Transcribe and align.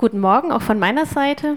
Guten 0.00 0.20
Morgen 0.20 0.50
auch 0.50 0.62
von 0.62 0.78
meiner 0.78 1.04
Seite. 1.04 1.56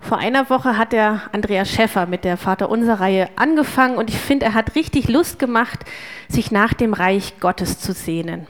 Vor 0.00 0.16
einer 0.16 0.48
Woche 0.48 0.78
hat 0.78 0.92
der 0.92 1.20
Andreas 1.32 1.68
Schäffer 1.68 2.06
mit 2.06 2.24
der 2.24 2.38
Vaterunser-Reihe 2.38 3.28
angefangen 3.36 3.98
und 3.98 4.08
ich 4.08 4.16
finde, 4.16 4.46
er 4.46 4.54
hat 4.54 4.76
richtig 4.76 5.08
Lust 5.08 5.38
gemacht, 5.38 5.80
sich 6.30 6.50
nach 6.50 6.72
dem 6.72 6.94
Reich 6.94 7.38
Gottes 7.38 7.78
zu 7.78 7.92
sehnen. 7.92 8.46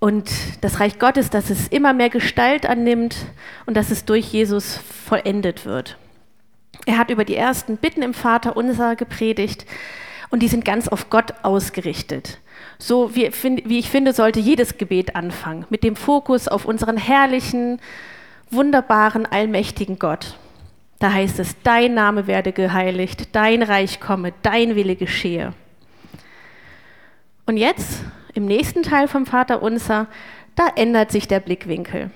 Und 0.00 0.28
das 0.60 0.80
Reich 0.80 0.98
Gottes, 0.98 1.30
dass 1.30 1.50
es 1.50 1.68
immer 1.68 1.92
mehr 1.92 2.10
Gestalt 2.10 2.66
annimmt 2.66 3.14
und 3.66 3.76
dass 3.76 3.92
es 3.92 4.04
durch 4.04 4.32
Jesus 4.32 4.80
vollendet 5.06 5.66
wird. 5.66 5.98
Er 6.84 6.98
hat 6.98 7.10
über 7.10 7.24
die 7.24 7.36
ersten 7.36 7.76
Bitten 7.76 8.02
im 8.02 8.12
Vaterunser 8.12 8.96
gepredigt 8.96 9.66
und 10.30 10.42
die 10.42 10.48
sind 10.48 10.64
ganz 10.64 10.88
auf 10.88 11.10
Gott 11.10 11.32
ausgerichtet. 11.44 12.40
So 12.78 13.14
wie, 13.16 13.30
wie 13.64 13.78
ich 13.78 13.90
finde, 13.90 14.12
sollte 14.12 14.38
jedes 14.38 14.78
Gebet 14.78 15.16
anfangen, 15.16 15.66
mit 15.68 15.82
dem 15.82 15.96
Fokus 15.96 16.46
auf 16.46 16.64
unseren 16.64 16.96
herrlichen, 16.96 17.80
wunderbaren, 18.50 19.26
allmächtigen 19.26 19.98
Gott. 19.98 20.38
Da 21.00 21.12
heißt 21.12 21.38
es, 21.38 21.56
dein 21.62 21.94
Name 21.94 22.26
werde 22.26 22.52
geheiligt, 22.52 23.34
dein 23.34 23.62
Reich 23.62 24.00
komme, 24.00 24.32
dein 24.42 24.74
Wille 24.76 24.96
geschehe. 24.96 25.54
Und 27.46 27.56
jetzt, 27.56 28.02
im 28.34 28.46
nächsten 28.46 28.82
Teil 28.82 29.08
vom 29.08 29.26
Vater 29.26 29.62
Unser, 29.62 30.06
da 30.54 30.68
ändert 30.76 31.10
sich 31.10 31.28
der 31.28 31.40
Blickwinkel. 31.40 32.10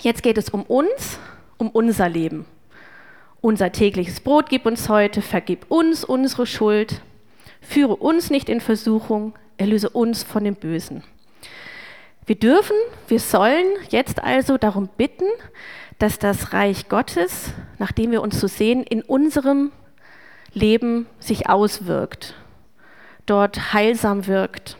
Jetzt 0.00 0.22
geht 0.22 0.38
es 0.38 0.50
um 0.50 0.62
uns, 0.62 1.18
um 1.58 1.68
unser 1.68 2.08
Leben. 2.08 2.44
Unser 3.40 3.70
tägliches 3.70 4.20
Brot 4.20 4.48
gib 4.48 4.66
uns 4.66 4.88
heute, 4.88 5.22
vergib 5.22 5.66
uns 5.68 6.04
unsere 6.04 6.46
Schuld, 6.46 7.00
führe 7.68 7.96
uns 7.96 8.30
nicht 8.30 8.48
in 8.48 8.60
Versuchung, 8.60 9.34
erlöse 9.56 9.90
uns 9.90 10.22
von 10.22 10.44
dem 10.44 10.54
Bösen. 10.54 11.02
Wir 12.26 12.36
dürfen, 12.36 12.76
wir 13.08 13.20
sollen 13.20 13.66
jetzt 13.90 14.22
also 14.22 14.58
darum 14.58 14.88
bitten, 14.96 15.26
dass 15.98 16.18
das 16.18 16.52
Reich 16.52 16.88
Gottes, 16.88 17.52
nachdem 17.78 18.10
wir 18.10 18.22
uns 18.22 18.40
so 18.40 18.48
sehen, 18.48 18.82
in 18.82 19.02
unserem 19.02 19.72
Leben 20.52 21.06
sich 21.20 21.48
auswirkt, 21.48 22.34
dort 23.26 23.72
heilsam 23.72 24.26
wirkt. 24.26 24.76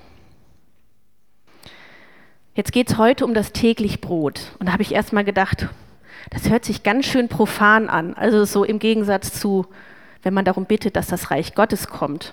Jetzt 2.55 2.73
geht 2.73 2.91
es 2.91 2.99
heute 2.99 3.25
um 3.25 3.35
das 3.35 3.53
täglich 3.53 4.01
Brot. 4.01 4.53
Und 4.59 4.67
da 4.67 4.73
habe 4.73 4.83
ich 4.83 4.95
erst 4.95 5.13
mal 5.13 5.25
gedacht, 5.25 5.69
das 6.31 6.49
hört 6.49 6.65
sich 6.65 6.83
ganz 6.83 7.07
schön 7.07 7.29
profan 7.29 7.89
an. 7.89 8.15
Also 8.15 8.45
so 8.45 8.65
im 8.65 8.79
Gegensatz 8.79 9.39
zu, 9.39 9.67
wenn 10.23 10.35
man 10.35 10.45
darum 10.45 10.65
bittet, 10.65 10.97
dass 10.97 11.07
das 11.07 11.31
Reich 11.31 11.55
Gottes 11.55 11.87
kommt. 11.87 12.33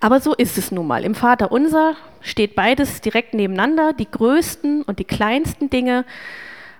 Aber 0.00 0.20
so 0.20 0.34
ist 0.34 0.58
es 0.58 0.70
nun 0.70 0.86
mal. 0.86 1.04
Im 1.04 1.14
Vater 1.14 1.52
unser 1.52 1.94
steht 2.20 2.54
beides 2.54 3.00
direkt 3.00 3.34
nebeneinander, 3.34 3.92
die 3.92 4.10
größten 4.10 4.82
und 4.82 4.98
die 4.98 5.04
kleinsten 5.04 5.70
Dinge. 5.70 6.04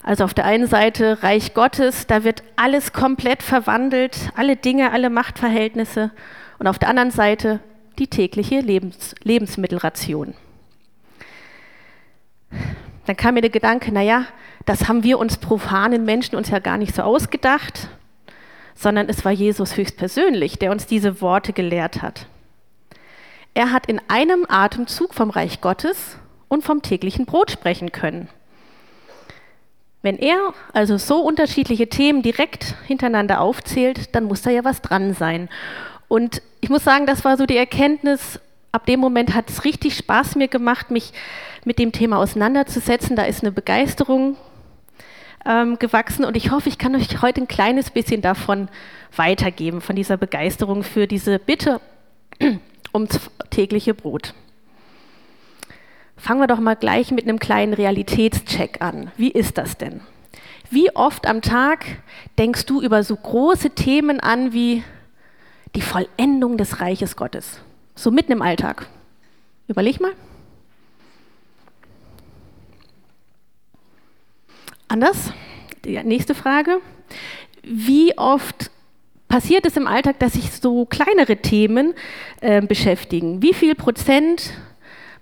Also 0.03 0.25
auf 0.25 0.35
der 0.35 0.45
einen 0.45 0.67
Seite 0.67 1.23
Reich 1.23 1.55
Gottes, 1.55 2.07
da 2.07 2.25
wird 2.25 2.43
alles 2.57 2.93
komplett 2.93 3.43
verwandelt, 3.43 4.31
alle 4.37 4.57
Dinge, 4.57 4.93
alle 4.93 5.09
Machtverhältnisse. 5.09 6.11
Und 6.59 6.67
auf 6.67 6.79
der 6.79 6.89
anderen 6.89 7.11
Seite 7.11 7.61
die 7.99 8.09
tägliche 8.09 8.61
Lebens 8.61 9.15
Lebensmittelration. 9.23 10.35
Dann 13.07 13.17
kam 13.17 13.35
mir 13.35 13.41
der 13.41 13.51
Gedanke, 13.51 13.93
naja, 13.93 14.27
das 14.67 14.89
haben 14.89 15.03
wir 15.03 15.19
uns 15.19 15.37
profanen 15.37 16.05
Menschen 16.05 16.37
uns 16.37 16.49
ja 16.49 16.59
gar 16.59 16.79
nicht 16.79 16.95
so 16.95 17.03
ausgedacht, 17.03 17.89
sondern 18.75 19.09
es 19.09 19.25
war 19.25 19.33
Jesus 19.33 19.77
höchstpersönlich, 19.77 20.59
der 20.59 20.71
uns 20.71 20.87
diese 20.87 21.21
Worte 21.21 21.53
gelehrt 21.53 22.03
hat. 22.03 22.27
Er 23.55 23.71
hat 23.71 23.87
in 23.87 24.01
einem 24.09 24.45
Atemzug 24.49 25.15
vom 25.15 25.31
Reich 25.31 25.61
Gottes 25.61 26.17
und 26.49 26.65
vom 26.65 26.83
täglichen 26.83 27.25
Brot 27.25 27.53
sprechen 27.53 27.93
können. 27.93 28.29
Wenn 30.03 30.19
er 30.19 30.53
also 30.73 30.99
so 30.99 31.21
unterschiedliche 31.21 31.89
Themen 31.89 32.23
direkt 32.23 32.75
hintereinander 32.87 33.41
aufzählt, 33.41 34.15
dann 34.15 34.25
muss 34.25 34.43
da 34.43 34.51
ja 34.51 34.65
was 34.65 34.83
dran 34.83 35.15
sein. 35.15 35.49
Und 36.09 36.43
ich 36.61 36.69
muss 36.69 36.85
sagen, 36.85 37.07
das 37.07 37.25
war 37.25 37.37
so 37.37 37.47
die 37.47 37.57
Erkenntnis, 37.57 38.41
ab 38.73 38.87
dem 38.87 39.01
Moment 39.01 39.35
hat 39.35 39.49
es 39.49 39.65
richtig 39.65 39.97
Spaß 39.97 40.35
mir 40.35 40.49
gemacht, 40.49 40.91
mich 40.91 41.13
mit 41.65 41.79
dem 41.79 41.93
Thema 41.93 42.19
auseinanderzusetzen. 42.19 43.17
Da 43.17 43.23
ist 43.23 43.43
eine 43.43 43.53
Begeisterung 43.53 44.37
ähm, 45.47 45.79
gewachsen 45.79 46.25
und 46.25 46.37
ich 46.37 46.51
hoffe, 46.51 46.69
ich 46.69 46.77
kann 46.77 46.95
euch 46.97 47.23
heute 47.23 47.43
ein 47.43 47.49
kleines 47.49 47.91
bisschen 47.91 48.21
davon 48.21 48.69
weitergeben, 49.17 49.81
von 49.81 49.95
dieser 49.95 50.17
Begeisterung 50.17 50.83
für 50.83 51.07
diese 51.07 51.39
Bitte 51.39 51.81
ums 52.95 53.31
tägliche 53.51 53.93
Brot. 53.95 54.35
Fangen 56.17 56.41
wir 56.41 56.47
doch 56.47 56.61
mal 56.61 56.77
gleich 56.77 57.11
mit 57.11 57.25
einem 57.25 57.39
kleinen 57.39 57.75
Realitätscheck 57.75 58.81
an. 58.81 59.11
Wie 59.17 59.31
ist 59.31 59.59
das 59.59 59.77
denn? 59.77 60.01
Wie 60.71 60.95
oft 60.97 61.27
am 61.27 61.43
Tag 61.43 61.85
denkst 62.39 62.67
du 62.67 62.81
über 62.81 63.03
so 63.03 63.17
große 63.17 63.71
Themen 63.71 64.21
an 64.21 64.53
wie 64.53 64.83
die 65.75 65.83
Vollendung 65.83 66.57
des 66.57 66.81
Reiches 66.81 67.17
Gottes? 67.17 67.61
So 67.95 68.11
mitten 68.11 68.33
im 68.33 68.43
Alltag. 68.43 68.87
Überleg 69.69 70.01
mal. 70.01 70.13
Anders. 74.89 75.33
Die 75.85 76.03
nächste 76.03 76.35
Frage. 76.35 76.81
Wie 77.63 78.17
oft 78.17 78.71
passiert 79.35 79.67
es 79.67 79.77
im 79.77 79.89
Alltag, 79.89 80.21
dass 80.21 80.35
sich 80.35 80.53
so 80.53 80.85
kleinere 80.85 81.39
Themen 81.39 81.95
äh, 82.41 82.63
beschäftigen. 82.63 83.43
Wie 83.43 83.53
viel 83.53 83.75
Prozent 83.75 84.53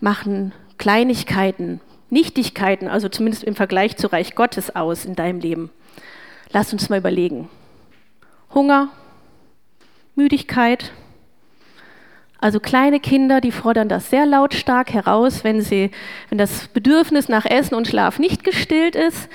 machen 0.00 0.52
Kleinigkeiten, 0.76 1.80
Nichtigkeiten, 2.10 2.88
also 2.88 3.08
zumindest 3.08 3.42
im 3.42 3.54
Vergleich 3.54 3.96
zu 3.96 4.08
Reich 4.08 4.34
Gottes 4.34 4.76
aus 4.76 5.06
in 5.06 5.14
deinem 5.14 5.40
Leben? 5.40 5.70
Lass 6.50 6.74
uns 6.74 6.90
mal 6.90 6.98
überlegen. 6.98 7.48
Hunger, 8.52 8.90
Müdigkeit. 10.14 10.92
Also 12.38 12.60
kleine 12.60 13.00
Kinder, 13.00 13.40
die 13.40 13.50
fordern 13.50 13.88
das 13.88 14.10
sehr 14.10 14.26
lautstark 14.26 14.92
heraus, 14.92 15.42
wenn, 15.42 15.62
sie, 15.62 15.90
wenn 16.28 16.36
das 16.36 16.68
Bedürfnis 16.68 17.30
nach 17.30 17.46
Essen 17.46 17.76
und 17.76 17.88
Schlaf 17.88 18.18
nicht 18.18 18.44
gestillt 18.44 18.94
ist. 18.94 19.30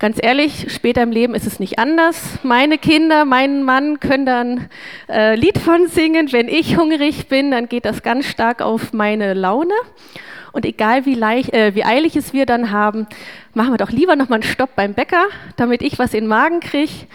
Ganz 0.00 0.18
ehrlich, 0.18 0.72
später 0.72 1.02
im 1.02 1.10
Leben 1.10 1.34
ist 1.34 1.46
es 1.46 1.60
nicht 1.60 1.78
anders. 1.78 2.38
Meine 2.42 2.78
Kinder, 2.78 3.26
mein 3.26 3.62
Mann 3.64 4.00
können 4.00 4.24
dann 4.24 4.70
äh, 5.10 5.34
Lied 5.36 5.58
von 5.58 5.88
singen. 5.88 6.32
Wenn 6.32 6.48
ich 6.48 6.78
hungrig 6.78 7.28
bin, 7.28 7.50
dann 7.50 7.68
geht 7.68 7.84
das 7.84 8.02
ganz 8.02 8.24
stark 8.24 8.62
auf 8.62 8.94
meine 8.94 9.34
Laune. 9.34 9.74
Und 10.52 10.64
egal 10.64 11.04
wie, 11.04 11.14
leicht, 11.14 11.52
äh, 11.52 11.74
wie 11.74 11.84
eilig 11.84 12.16
es 12.16 12.32
wir 12.32 12.46
dann 12.46 12.70
haben, 12.70 13.08
machen 13.52 13.74
wir 13.74 13.76
doch 13.76 13.90
lieber 13.90 14.16
nochmal 14.16 14.40
einen 14.40 14.50
Stopp 14.50 14.74
beim 14.74 14.94
Bäcker, 14.94 15.26
damit 15.56 15.82
ich 15.82 15.98
was 15.98 16.14
in 16.14 16.24
den 16.24 16.28
Magen 16.28 16.60
kriege 16.60 17.06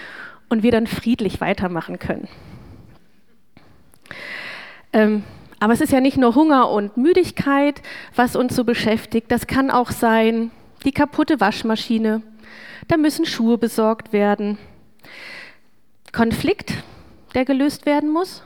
und 0.50 0.62
wir 0.62 0.72
dann 0.72 0.86
friedlich 0.86 1.42
weitermachen 1.42 1.98
können. 1.98 2.28
Ähm, 4.94 5.24
aber 5.60 5.74
es 5.74 5.82
ist 5.82 5.92
ja 5.92 6.02
nicht 6.02 6.18
nur 6.18 6.36
Hunger 6.36 6.70
und 6.70 6.98
Müdigkeit, 6.98 7.82
was 8.16 8.36
uns 8.36 8.56
so 8.56 8.64
beschäftigt. 8.64 9.32
Das 9.32 9.48
kann 9.48 9.72
auch 9.72 9.90
sein 9.90 10.52
die 10.86 10.92
kaputte 10.92 11.40
Waschmaschine, 11.40 12.22
da 12.88 12.98
müssen 12.98 13.26
Schuhe 13.26 13.58
besorgt 13.58 14.14
werden. 14.14 14.58
Konflikt, 16.12 16.74
der 17.34 17.46
gelöst 17.46 17.86
werden 17.86 18.10
muss. 18.10 18.44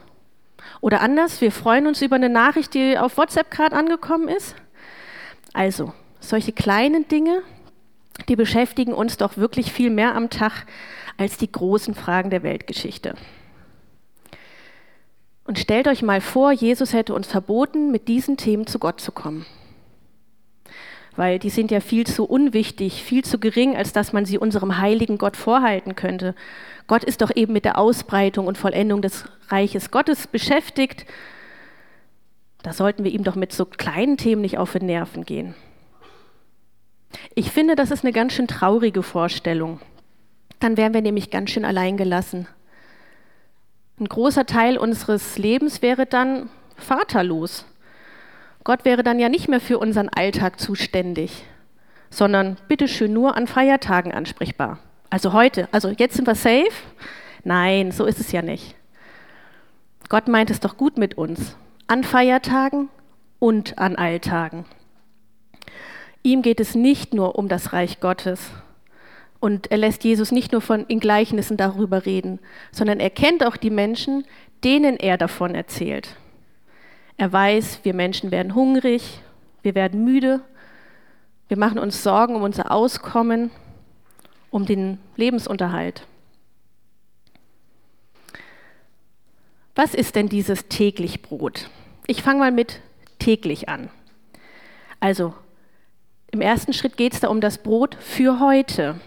Oder 0.82 1.02
anders, 1.02 1.42
wir 1.42 1.52
freuen 1.52 1.88
uns 1.88 2.02
über 2.02 2.16
eine 2.16 2.30
Nachricht, 2.30 2.74
die 2.74 2.98
auf 2.98 3.18
WhatsApp 3.18 3.52
gerade 3.52 3.76
angekommen 3.76 4.28
ist. 4.28 4.56
Also, 5.54 5.94
solche 6.20 6.52
kleinen 6.52 7.08
Dinge, 7.08 7.42
die 8.28 8.36
beschäftigen 8.36 8.94
uns 8.94 9.18
doch 9.18 9.38
wirklich 9.38 9.72
viel 9.72 9.90
mehr 9.90 10.16
am 10.16 10.30
Tag 10.30 10.66
als 11.18 11.38
die 11.38 11.52
großen 11.52 11.96
Fragen 11.96 12.30
der 12.30 12.44
Weltgeschichte. 12.44 13.16
Und 15.46 15.60
stellt 15.60 15.88
euch 15.88 16.02
mal 16.02 16.22
vor, 16.22 16.52
Jesus 16.52 16.94
hätte 16.94 17.14
uns 17.14 17.28
verboten, 17.28 17.92
mit 17.92 18.08
diesen 18.08 18.38
Themen 18.38 18.68
zu 18.68 18.80
Gott 18.80 19.02
zu 19.02 19.12
kommen 19.12 19.46
weil 21.20 21.38
die 21.38 21.50
sind 21.50 21.70
ja 21.70 21.82
viel 21.82 22.08
zu 22.08 22.24
unwichtig, 22.24 23.04
viel 23.04 23.26
zu 23.26 23.40
gering, 23.40 23.76
als 23.76 23.92
dass 23.92 24.14
man 24.14 24.24
sie 24.24 24.38
unserem 24.38 24.78
heiligen 24.78 25.18
Gott 25.18 25.36
vorhalten 25.36 25.94
könnte. 25.94 26.34
Gott 26.88 27.04
ist 27.04 27.22
doch 27.22 27.30
eben 27.36 27.52
mit 27.52 27.66
der 27.66 27.78
Ausbreitung 27.78 28.48
und 28.48 28.58
Vollendung 28.58 29.02
des 29.02 29.26
Reiches 29.50 29.92
Gottes 29.92 30.28
beschäftigt. 30.28 31.06
Da 32.64 32.72
sollten 32.72 33.04
wir 33.04 33.12
ihm 33.12 33.26
doch 33.26 33.36
mit 33.36 33.52
so 33.52 33.66
kleinen 33.66 34.16
Themen 34.16 34.42
nicht 34.42 34.58
auf 34.58 34.72
den 34.72 34.86
Nerven 34.86 35.26
gehen. 35.26 35.56
Ich 37.36 37.52
finde, 37.52 37.76
das 37.76 37.92
ist 37.92 38.06
eine 38.06 38.14
ganz 38.14 38.32
schön 38.32 38.48
traurige 38.48 39.04
Vorstellung. 39.04 39.82
Dann 40.62 40.78
wären 40.78 40.94
wir 40.94 41.02
nämlich 41.02 41.32
ganz 41.32 41.50
schön 41.50 41.66
allein 41.66 41.98
gelassen. 41.98 42.48
Ein 44.00 44.08
großer 44.08 44.46
Teil 44.46 44.78
unseres 44.78 45.38
Lebens 45.38 45.82
wäre 45.82 46.06
dann 46.06 46.50
vaterlos. 46.78 47.66
Gott 48.64 48.86
wäre 48.86 49.04
dann 49.04 49.20
ja 49.20 49.30
nicht 49.30 49.48
mehr 49.48 49.62
für 49.62 49.80
unseren 49.80 50.10
Alltag 50.10 50.60
zuständig, 50.60 51.44
sondern 52.10 52.58
bitteschön 52.68 53.14
nur 53.14 53.36
an 53.38 53.48
Feiertagen 53.48 54.12
ansprechbar. 54.14 54.80
Also 55.10 55.34
heute, 55.34 55.68
also 55.72 55.90
jetzt 55.90 56.16
sind 56.16 56.28
wir 56.28 56.36
safe? 56.36 56.72
Nein, 57.44 57.92
so 57.92 58.06
ist 58.06 58.20
es 58.20 58.32
ja 58.32 58.42
nicht. 58.42 58.76
Gott 60.10 60.28
meint 60.28 60.50
es 60.50 60.60
doch 60.60 60.76
gut 60.76 60.98
mit 60.98 61.18
uns, 61.18 61.56
an 61.88 62.04
Feiertagen 62.04 62.90
und 63.40 63.78
an 63.78 63.96
Alltagen. 63.96 64.66
Ihm 66.24 66.42
geht 66.42 66.60
es 66.60 66.76
nicht 66.76 67.14
nur 67.14 67.38
um 67.38 67.48
das 67.48 67.74
Reich 67.74 68.00
Gottes. 68.00 68.52
Und 69.40 69.72
er 69.72 69.78
lässt 69.78 70.04
Jesus 70.04 70.32
nicht 70.32 70.52
nur 70.52 70.62
von, 70.62 70.86
in 70.88 71.00
Gleichnissen 71.00 71.56
darüber 71.56 72.06
reden, 72.06 72.40
sondern 72.72 73.00
er 73.00 73.10
kennt 73.10 73.46
auch 73.46 73.56
die 73.56 73.70
Menschen, 73.70 74.26
denen 74.66 74.98
er 74.98 75.18
davon 75.18 75.56
erzählt. 75.56 76.18
Er 77.20 77.34
weiß, 77.34 77.82
wir 77.84 77.94
Menschen 77.94 78.32
werden 78.32 78.56
hungrig, 78.56 79.20
wir 79.62 79.76
werden 79.76 80.06
müde, 80.06 80.40
wir 81.50 81.58
machen 81.58 81.78
uns 81.78 82.02
Sorgen 82.02 82.34
um 82.34 82.44
unser 82.44 82.72
Auskommen, 82.72 83.52
um 84.52 84.66
den 84.66 85.00
Lebensunterhalt. 85.18 86.08
Was 89.76 89.94
ist 89.94 90.16
denn 90.16 90.30
dieses 90.30 90.70
täglich 90.70 91.22
Brot? 91.22 91.70
Ich 92.08 92.24
fange 92.24 92.40
mal 92.40 92.54
mit 92.54 92.80
täglich 93.20 93.68
an. 93.68 93.90
Also 95.02 95.34
im 96.32 96.40
ersten 96.40 96.72
Schritt 96.72 96.96
geht 96.96 97.16
es 97.16 97.20
da 97.20 97.28
um 97.28 97.42
das 97.42 97.58
Brot 97.58 97.98
für 98.00 98.40
heute. 98.40 98.98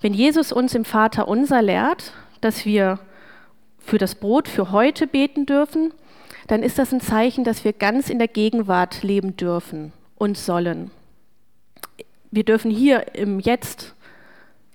Wenn 0.00 0.14
Jesus 0.14 0.52
uns 0.52 0.74
im 0.74 0.86
Vater 0.86 1.28
unser 1.28 1.60
lehrt, 1.60 2.14
dass 2.40 2.64
wir 2.64 2.98
für 3.78 3.98
das 3.98 4.14
Brot 4.14 4.48
für 4.48 4.72
heute 4.72 5.06
beten 5.06 5.44
dürfen, 5.44 5.92
dann 6.48 6.62
ist 6.62 6.78
das 6.78 6.92
ein 6.92 7.00
Zeichen, 7.00 7.44
dass 7.44 7.64
wir 7.64 7.72
ganz 7.72 8.10
in 8.10 8.18
der 8.18 8.26
Gegenwart 8.26 9.02
leben 9.02 9.36
dürfen 9.36 9.92
und 10.16 10.36
sollen. 10.36 10.90
Wir 12.30 12.44
dürfen 12.44 12.70
hier 12.70 13.14
im 13.14 13.38
Jetzt 13.38 13.94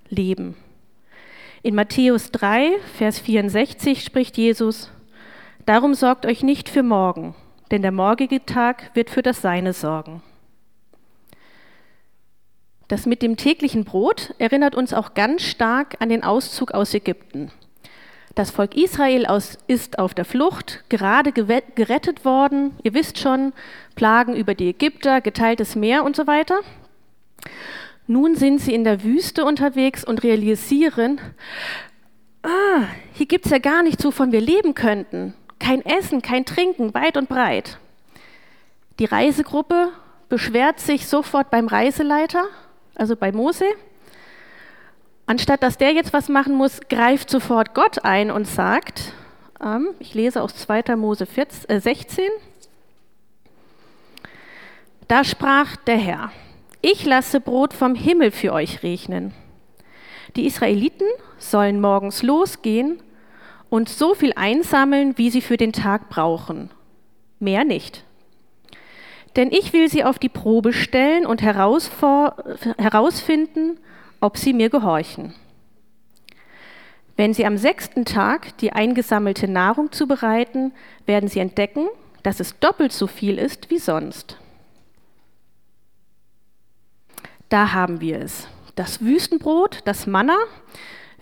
leben. 0.08 0.56
In 1.62 1.74
Matthäus 1.74 2.30
3, 2.30 2.70
Vers 2.96 3.18
64 3.18 4.04
spricht 4.04 4.36
Jesus, 4.38 4.90
Darum 5.66 5.94
sorgt 5.94 6.26
euch 6.26 6.42
nicht 6.42 6.68
für 6.68 6.82
morgen, 6.82 7.34
denn 7.70 7.82
der 7.82 7.92
morgige 7.92 8.44
Tag 8.44 8.90
wird 8.94 9.10
für 9.10 9.22
das 9.22 9.40
Seine 9.40 9.72
sorgen. 9.72 10.22
Das 12.86 13.06
mit 13.06 13.22
dem 13.22 13.36
täglichen 13.36 13.84
Brot 13.84 14.34
erinnert 14.38 14.74
uns 14.74 14.92
auch 14.92 15.14
ganz 15.14 15.42
stark 15.42 15.96
an 16.00 16.10
den 16.10 16.22
Auszug 16.22 16.72
aus 16.72 16.92
Ägypten. 16.92 17.50
Das 18.34 18.50
Volk 18.50 18.76
Israel 18.76 19.26
aus, 19.26 19.58
ist 19.68 19.98
auf 19.98 20.14
der 20.14 20.24
Flucht, 20.24 20.84
gerade 20.88 21.32
gerettet 21.32 22.24
worden. 22.24 22.72
Ihr 22.82 22.94
wisst 22.94 23.18
schon, 23.18 23.52
Plagen 23.94 24.34
über 24.34 24.54
die 24.54 24.70
Ägypter, 24.70 25.20
geteiltes 25.20 25.76
Meer 25.76 26.04
und 26.04 26.16
so 26.16 26.26
weiter. 26.26 26.60
Nun 28.06 28.34
sind 28.34 28.60
sie 28.60 28.74
in 28.74 28.84
der 28.84 29.04
Wüste 29.04 29.44
unterwegs 29.44 30.04
und 30.04 30.24
realisieren, 30.24 31.20
ah, 32.42 32.82
hier 33.12 33.26
gibt 33.26 33.46
es 33.46 33.52
ja 33.52 33.58
gar 33.58 33.82
nichts, 33.82 34.04
wovon 34.04 34.32
wir 34.32 34.40
leben 34.40 34.74
könnten. 34.74 35.34
Kein 35.60 35.84
Essen, 35.84 36.20
kein 36.20 36.44
Trinken, 36.44 36.92
weit 36.92 37.16
und 37.16 37.28
breit. 37.28 37.78
Die 38.98 39.06
Reisegruppe 39.06 39.90
beschwert 40.28 40.80
sich 40.80 41.06
sofort 41.06 41.50
beim 41.50 41.68
Reiseleiter 41.68 42.44
also 42.94 43.16
bei 43.16 43.32
Mose. 43.32 43.64
Anstatt 45.26 45.62
dass 45.62 45.78
der 45.78 45.92
jetzt 45.92 46.12
was 46.12 46.28
machen 46.28 46.54
muss, 46.54 46.80
greift 46.88 47.30
sofort 47.30 47.74
Gott 47.74 48.04
ein 48.04 48.30
und 48.30 48.46
sagt, 48.46 49.12
ähm, 49.62 49.88
ich 49.98 50.14
lese 50.14 50.42
aus 50.42 50.54
2. 50.56 50.96
Mose 50.96 51.26
14, 51.26 51.70
äh 51.70 51.80
16, 51.80 52.24
da 55.08 55.24
sprach 55.24 55.76
der 55.76 55.96
Herr, 55.96 56.30
ich 56.82 57.06
lasse 57.06 57.40
Brot 57.40 57.72
vom 57.72 57.94
Himmel 57.94 58.30
für 58.30 58.52
euch 58.52 58.82
regnen. 58.82 59.32
Die 60.36 60.46
Israeliten 60.46 61.06
sollen 61.38 61.80
morgens 61.80 62.22
losgehen 62.22 63.00
und 63.70 63.88
so 63.88 64.14
viel 64.14 64.32
einsammeln, 64.36 65.16
wie 65.16 65.30
sie 65.30 65.40
für 65.40 65.56
den 65.56 65.72
Tag 65.72 66.10
brauchen. 66.10 66.70
Mehr 67.38 67.64
nicht. 67.64 68.04
Denn 69.36 69.50
ich 69.50 69.72
will 69.72 69.88
sie 69.88 70.04
auf 70.04 70.18
die 70.18 70.28
Probe 70.28 70.72
stellen 70.72 71.26
und 71.26 71.42
herausfinden, 71.42 73.78
ob 74.24 74.38
sie 74.38 74.54
mir 74.54 74.70
gehorchen. 74.70 75.34
Wenn 77.14 77.34
sie 77.34 77.44
am 77.44 77.58
sechsten 77.58 78.06
Tag 78.06 78.56
die 78.56 78.72
eingesammelte 78.72 79.48
Nahrung 79.48 79.92
zubereiten, 79.92 80.72
werden 81.04 81.28
sie 81.28 81.40
entdecken, 81.40 81.88
dass 82.22 82.40
es 82.40 82.58
doppelt 82.58 82.90
so 82.90 83.06
viel 83.06 83.38
ist 83.38 83.68
wie 83.68 83.76
sonst. 83.76 84.38
Da 87.50 87.74
haben 87.74 88.00
wir 88.00 88.18
es. 88.18 88.48
Das 88.76 89.02
Wüstenbrot, 89.02 89.80
das 89.84 90.06
Manna, 90.06 90.38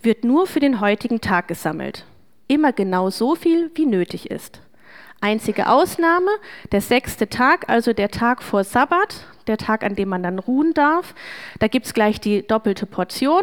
wird 0.00 0.22
nur 0.22 0.46
für 0.46 0.60
den 0.60 0.81
heutigen 0.81 1.20
Tag 1.20 1.48
gesammelt. 1.48 2.06
Immer 2.46 2.72
genau 2.72 3.10
so 3.10 3.34
viel, 3.34 3.72
wie 3.75 3.87
nötig 3.87 4.31
ist. 4.31 4.60
Einzige 5.20 5.69
Ausnahme, 5.69 6.31
der 6.70 6.81
sechste 6.81 7.28
Tag, 7.28 7.69
also 7.69 7.93
der 7.93 8.12
Tag 8.12 8.44
vor 8.44 8.62
Sabbat, 8.62 9.26
der 9.48 9.56
Tag, 9.56 9.84
an 9.84 9.94
dem 9.94 10.08
man 10.08 10.22
dann 10.22 10.38
ruhen 10.38 10.74
darf. 10.74 11.14
Da 11.58 11.68
gibt 11.68 11.86
es 11.86 11.94
gleich 11.94 12.20
die 12.20 12.46
doppelte 12.46 12.86
Portion, 12.86 13.42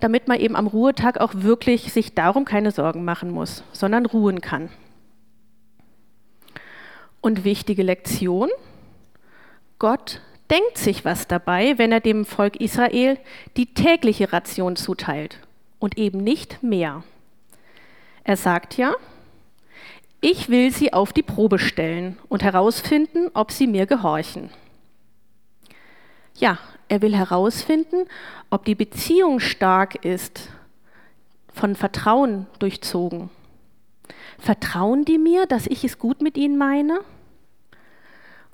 damit 0.00 0.28
man 0.28 0.38
eben 0.38 0.56
am 0.56 0.66
Ruhetag 0.66 1.18
auch 1.18 1.32
wirklich 1.34 1.92
sich 1.92 2.14
darum 2.14 2.44
keine 2.44 2.70
Sorgen 2.70 3.04
machen 3.04 3.30
muss, 3.30 3.64
sondern 3.72 4.06
ruhen 4.06 4.40
kann. 4.40 4.68
Und 7.20 7.44
wichtige 7.44 7.82
Lektion, 7.82 8.48
Gott 9.78 10.20
denkt 10.50 10.78
sich 10.78 11.04
was 11.04 11.26
dabei, 11.26 11.78
wenn 11.78 11.92
er 11.92 12.00
dem 12.00 12.24
Volk 12.24 12.56
Israel 12.60 13.18
die 13.56 13.74
tägliche 13.74 14.32
Ration 14.32 14.76
zuteilt 14.76 15.40
und 15.78 15.98
eben 15.98 16.22
nicht 16.22 16.62
mehr. 16.62 17.02
Er 18.24 18.36
sagt 18.36 18.76
ja, 18.76 18.94
ich 20.20 20.48
will 20.48 20.72
sie 20.72 20.92
auf 20.92 21.12
die 21.12 21.22
Probe 21.22 21.58
stellen 21.58 22.18
und 22.28 22.42
herausfinden, 22.42 23.30
ob 23.34 23.52
sie 23.52 23.66
mir 23.66 23.86
gehorchen. 23.86 24.50
Ja, 26.38 26.58
er 26.88 27.02
will 27.02 27.16
herausfinden, 27.16 28.06
ob 28.48 28.64
die 28.64 28.76
Beziehung 28.76 29.40
stark 29.40 30.04
ist, 30.04 30.50
von 31.52 31.74
Vertrauen 31.74 32.46
durchzogen. 32.60 33.30
Vertrauen 34.38 35.04
die 35.04 35.18
mir, 35.18 35.46
dass 35.46 35.66
ich 35.66 35.82
es 35.82 35.98
gut 35.98 36.22
mit 36.22 36.36
ihnen 36.36 36.56
meine? 36.56 37.00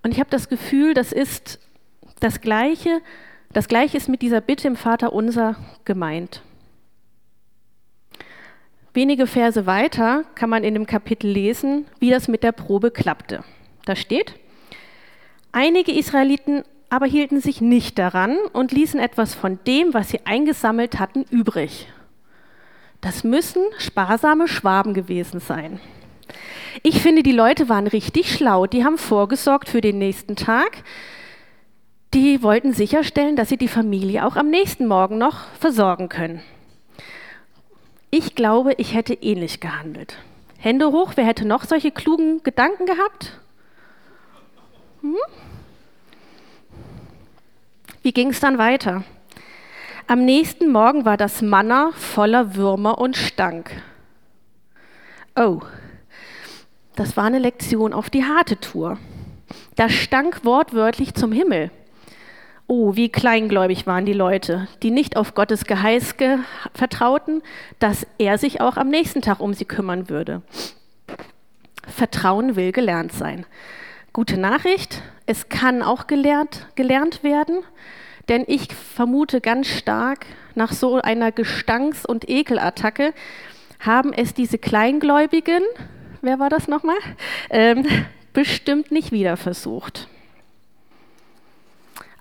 Und 0.03 0.13
ich 0.13 0.21
habe 0.21 0.31
das 0.31 0.49
Gefühl, 0.49 0.95
das 0.95 1.13
ist 1.13 1.61
das 2.21 2.41
Gleiche, 2.41 3.03
das 3.53 3.69
Gleiche 3.69 3.99
ist 3.99 4.09
mit 4.09 4.23
dieser 4.23 4.41
Bitte 4.41 4.67
im 4.67 4.77
Vater 4.77 5.13
unser 5.13 5.57
gemeint. 5.85 6.43
Wenige 8.95 9.27
Verse 9.27 9.67
weiter 9.67 10.25
kann 10.35 10.49
man 10.49 10.65
in 10.65 10.75
dem 10.75 10.87
Kapitel 10.87 11.29
lesen, 11.29 11.87
wie 11.99 12.11
das 12.11 12.29
mit 12.29 12.43
der 12.43 12.53
Probe 12.53 12.91
klappte. 12.91 13.45
Da 13.85 13.97
steht, 13.97 14.35
einige 15.53 15.93
Israeliten 15.93 16.65
aber 16.95 17.07
hielten 17.07 17.41
sich 17.41 17.61
nicht 17.61 17.99
daran 17.99 18.37
und 18.53 18.71
ließen 18.71 19.01
etwas 19.01 19.35
von 19.35 19.59
dem, 19.67 19.95
was 19.95 20.11
sie 20.11 20.21
eingesammelt 20.25 21.01
hatten, 21.01 21.25
übrig. 21.29 21.89
Das 23.01 23.25
müssen 23.25 23.63
sparsame 23.79 24.47
Schwaben 24.47 24.95
gewesen 24.95 25.41
sein. 25.41 25.81
Ich 26.85 27.03
finde, 27.03 27.25
die 27.25 27.33
Leute 27.33 27.69
waren 27.69 27.89
richtig 27.89 28.33
schlau. 28.33 28.69
Die 28.69 28.85
haben 28.85 28.97
vorgesorgt 28.97 29.69
für 29.69 29.81
den 29.81 29.99
nächsten 29.99 30.37
Tag. 30.37 30.85
Die 32.15 32.45
wollten 32.45 32.73
sicherstellen, 32.73 33.35
dass 33.35 33.49
sie 33.49 33.57
die 33.57 33.67
Familie 33.67 34.25
auch 34.25 34.37
am 34.37 34.49
nächsten 34.49 34.87
Morgen 34.87 35.19
noch 35.19 35.49
versorgen 35.59 36.09
können. 36.09 36.43
Ich 38.11 38.37
glaube, 38.37 38.75
ich 38.77 38.95
hätte 38.95 39.15
ähnlich 39.15 39.59
gehandelt. 39.59 40.17
Hände 40.59 40.93
hoch, 40.93 41.15
wer 41.17 41.27
hätte 41.27 41.45
noch 41.45 41.65
solche 41.65 41.91
klugen 41.91 42.45
Gedanken 42.45 42.87
gehabt? 42.87 43.41
Hm? 45.01 45.17
Wie 48.05 48.13
ging 48.13 48.29
es 48.29 48.41
dann 48.41 48.59
weiter? 48.59 49.03
Am 50.09 50.27
nächsten 50.27 50.71
Morgen 50.71 51.07
war 51.07 51.17
das 51.17 51.41
Manna 51.41 51.91
voller 51.93 52.55
Würmer 52.55 52.99
und 52.99 53.17
stank. 53.17 53.71
Oh, 55.35 55.63
das 56.97 57.17
war 57.17 57.25
eine 57.25 57.39
Lektion 57.39 57.95
auf 57.95 58.11
die 58.11 58.27
harte 58.27 58.61
Tour. 58.61 58.99
Das 59.77 59.91
stank 59.91 60.45
wortwörtlich 60.45 61.15
zum 61.15 61.33
Himmel. 61.33 61.71
Oh, 62.67 62.95
wie 62.95 63.09
kleingläubig 63.09 63.87
waren 63.87 64.05
die 64.05 64.13
Leute, 64.13 64.69
die 64.83 64.91
nicht 64.91 65.17
auf 65.17 65.35
Gottes 65.35 65.65
Geheiß 65.65 66.17
vertrauten, 66.75 67.43
dass 67.79 68.07
er 68.19 68.37
sich 68.37 68.61
auch 68.61 68.77
am 68.77 68.91
nächsten 68.91 69.23
Tag 69.23 69.41
um 69.41 69.55
sie 69.55 69.65
kümmern 69.65 70.11
würde. 70.11 70.43
Vertrauen 71.89 72.55
will 72.55 72.71
gelernt 72.71 73.13
sein. 73.13 73.47
Gute 74.13 74.37
Nachricht, 74.37 75.01
es 75.27 75.49
kann 75.49 75.83
auch 75.83 76.07
gelernt, 76.07 76.67
gelernt 76.75 77.23
werden, 77.23 77.63
denn 78.29 78.45
ich 78.47 78.73
vermute 78.75 79.41
ganz 79.41 79.69
stark, 79.69 80.27
nach 80.55 80.73
so 80.73 81.01
einer 81.01 81.33
Gestanks- 81.33 82.07
und 82.07 82.29
Ekelattacke 82.29 83.13
haben 83.81 84.13
es 84.13 84.35
diese 84.35 84.59
Kleingläubigen, 84.59 85.63
wer 86.23 86.39
war 86.39 86.49
das 86.49 86.69
nochmal, 86.69 86.97
ähm, 87.51 87.87
bestimmt 88.33 88.91
nicht 88.91 89.13
wieder 89.13 89.37
versucht. 89.37 90.09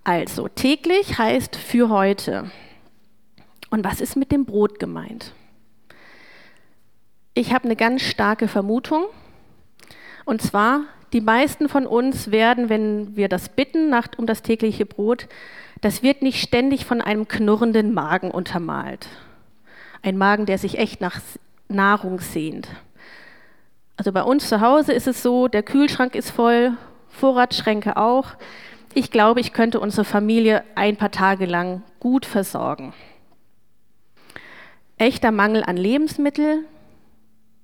Also 0.03 0.49
täglich 0.49 1.17
heißt 1.17 1.55
für 1.55 1.89
heute. 1.89 2.51
Und 3.69 3.85
was 3.85 4.01
ist 4.01 4.15
mit 4.15 4.31
dem 4.31 4.45
Brot 4.45 4.79
gemeint? 4.79 5.33
Ich 7.33 7.53
habe 7.53 7.65
eine 7.65 7.75
ganz 7.75 8.01
starke 8.01 8.47
Vermutung. 8.47 9.05
Und 10.25 10.41
zwar 10.41 10.81
die 11.13 11.21
meisten 11.21 11.69
von 11.69 11.85
uns 11.85 12.31
werden, 12.31 12.69
wenn 12.69 13.15
wir 13.15 13.29
das 13.29 13.49
bitten 13.49 13.89
nach, 13.89 14.07
um 14.17 14.25
das 14.25 14.41
tägliche 14.41 14.85
Brot, 14.85 15.27
das 15.79 16.01
wird 16.01 16.21
nicht 16.23 16.41
ständig 16.41 16.85
von 16.85 17.01
einem 17.01 17.27
knurrenden 17.27 17.93
Magen 17.93 18.31
untermalt. 18.31 19.07
Ein 20.01 20.17
Magen, 20.17 20.47
der 20.47 20.57
sich 20.57 20.79
echt 20.79 21.01
nach 21.01 21.21
Nahrung 21.69 22.19
sehnt. 22.19 22.67
Also 23.95 24.11
bei 24.11 24.23
uns 24.23 24.49
zu 24.49 24.59
Hause 24.59 24.91
ist 24.91 25.07
es 25.07 25.21
so, 25.21 25.47
der 25.47 25.61
Kühlschrank 25.61 26.15
ist 26.15 26.31
voll, 26.31 26.73
Vorratsschränke 27.09 27.95
auch. 27.95 28.29
Ich 28.95 29.11
glaube, 29.11 29.39
ich 29.39 29.53
könnte 29.53 29.79
unsere 29.79 30.05
Familie 30.05 30.63
ein 30.75 30.97
paar 30.97 31.11
Tage 31.11 31.45
lang 31.45 31.83
gut 31.99 32.25
versorgen. 32.25 32.93
Echter 34.97 35.31
Mangel 35.31 35.63
an 35.63 35.77
Lebensmitteln, 35.77 36.65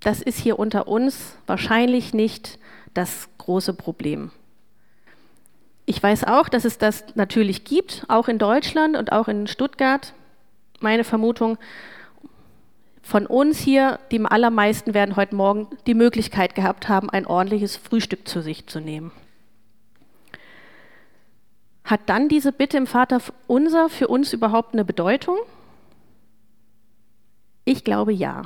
das 0.01 0.22
ist 0.22 0.39
hier 0.39 0.60
unter 0.60 0.88
uns 0.88 1.36
wahrscheinlich 1.48 2.13
nicht 2.13 2.60
das 2.93 3.29
große 3.38 3.74
Problem. 3.74 4.31
Ich 5.86 6.01
weiß 6.01 6.25
auch, 6.25 6.50
dass 6.50 6.65
es 6.65 6.77
das 6.77 7.03
natürlich 7.15 7.63
gibt, 7.63 8.05
auch 8.08 8.27
in 8.27 8.38
Deutschland 8.38 8.96
und 8.96 9.12
auch 9.12 9.27
in 9.27 9.48
Stuttgart. 9.48 10.13
Meine 10.79 11.03
Vermutung, 11.03 11.58
von 13.01 13.25
uns 13.25 13.58
hier, 13.58 14.00
die 14.12 14.24
allermeisten 14.24 14.93
werden 14.93 15.15
heute 15.15 15.36
Morgen 15.36 15.67
die 15.88 15.96
Möglichkeit 15.96 16.53
gehabt 16.53 16.88
haben, 16.88 17.10
ein 17.10 17.25
ordentliches 17.25 17.75
Frühstück 17.75 18.27
zu 18.27 18.43
sich 18.43 18.67
zu 18.67 18.79
nehmen. 18.79 19.12
Hat 21.84 22.01
dann 22.05 22.29
diese 22.29 22.51
Bitte 22.51 22.77
im 22.77 22.86
Vater 22.86 23.19
unser 23.48 23.89
für 23.89 24.08
uns 24.08 24.31
überhaupt 24.31 24.74
eine 24.74 24.86
Bedeutung? 24.86 25.38
Ich 27.65 27.84
glaube 27.84 28.13
ja, 28.13 28.43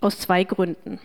aus 0.00 0.20
zwei 0.20 0.44
Gründen. 0.44 1.00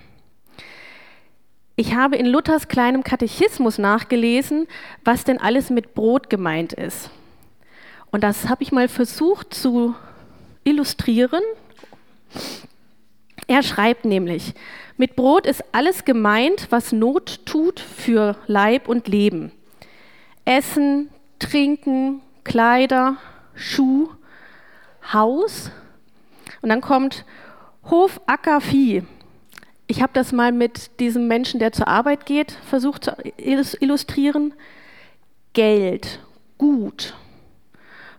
Ich 1.79 1.93
habe 1.93 2.15
in 2.15 2.25
Luthers 2.25 2.67
kleinem 2.67 3.03
Katechismus 3.03 3.77
nachgelesen, 3.77 4.67
was 5.05 5.25
denn 5.25 5.39
alles 5.39 5.69
mit 5.69 5.93
Brot 5.93 6.27
gemeint 6.27 6.73
ist. 6.73 7.11
Und 8.09 8.23
das 8.23 8.49
habe 8.49 8.63
ich 8.63 8.71
mal 8.71 8.87
versucht 8.87 9.53
zu 9.53 9.93
illustrieren. 10.63 11.43
Er 13.45 13.61
schreibt 13.61 14.05
nämlich, 14.05 14.55
mit 14.97 15.15
Brot 15.15 15.45
ist 15.45 15.63
alles 15.71 16.03
gemeint, 16.03 16.65
was 16.71 16.93
Not 16.93 17.45
tut 17.45 17.79
für 17.79 18.35
Leib 18.47 18.89
und 18.89 19.07
Leben. 19.07 19.51
Essen, 20.45 21.09
Trinken, 21.37 22.23
Kleider, 22.43 23.17
Schuh, 23.53 24.09
Haus. 25.13 25.69
Und 26.63 26.69
dann 26.69 26.81
kommt 26.81 27.23
Hof, 27.83 28.19
Acker, 28.25 28.61
Vieh. 28.61 29.03
Ich 29.87 30.01
habe 30.01 30.11
das 30.13 30.31
mal 30.31 30.51
mit 30.51 30.99
diesem 30.99 31.27
Menschen, 31.27 31.59
der 31.59 31.71
zur 31.71 31.87
Arbeit 31.87 32.25
geht, 32.25 32.51
versucht 32.51 33.05
zu 33.05 33.15
illustrieren. 33.37 34.53
Geld, 35.53 36.19
Gut, 36.57 37.13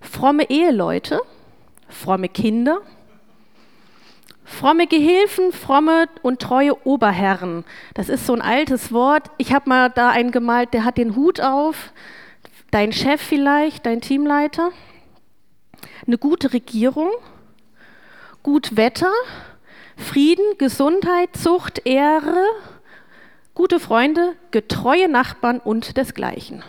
fromme 0.01 0.49
Eheleute, 0.49 1.21
fromme 1.89 2.29
Kinder, 2.29 2.79
fromme 4.45 4.87
Gehilfen, 4.87 5.51
fromme 5.51 6.07
und 6.23 6.41
treue 6.41 6.87
Oberherren. 6.87 7.65
Das 7.95 8.09
ist 8.09 8.27
so 8.27 8.33
ein 8.33 8.41
altes 8.41 8.93
Wort. 8.93 9.33
Ich 9.39 9.53
habe 9.53 9.69
mal 9.69 9.91
da 9.91 10.11
einen 10.11 10.31
gemalt, 10.31 10.73
der 10.73 10.85
hat 10.85 10.99
den 10.99 11.17
Hut 11.17 11.41
auf. 11.41 11.93
Dein 12.71 12.93
Chef 12.93 13.21
vielleicht, 13.21 13.87
dein 13.87 14.01
Teamleiter. 14.01 14.71
Eine 16.07 16.19
gute 16.19 16.53
Regierung, 16.53 17.11
gut 18.45 18.77
Wetter, 18.77 19.13
Frieden, 19.99 20.45
Gesundheit, 20.59 21.37
Zucht, 21.37 21.83
Ehre, 21.85 22.45
gute 23.55 23.81
Freunde, 23.81 24.37
getreue 24.53 25.09
Nachbarn 25.09 25.59
und 25.59 25.97
desgleichen. 25.97 26.63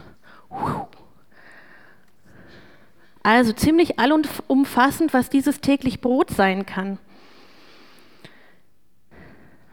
Also 3.21 3.53
ziemlich 3.53 3.99
allumfassend, 3.99 5.13
was 5.13 5.29
dieses 5.29 5.61
täglich 5.61 6.01
Brot 6.01 6.31
sein 6.31 6.65
kann. 6.65 6.97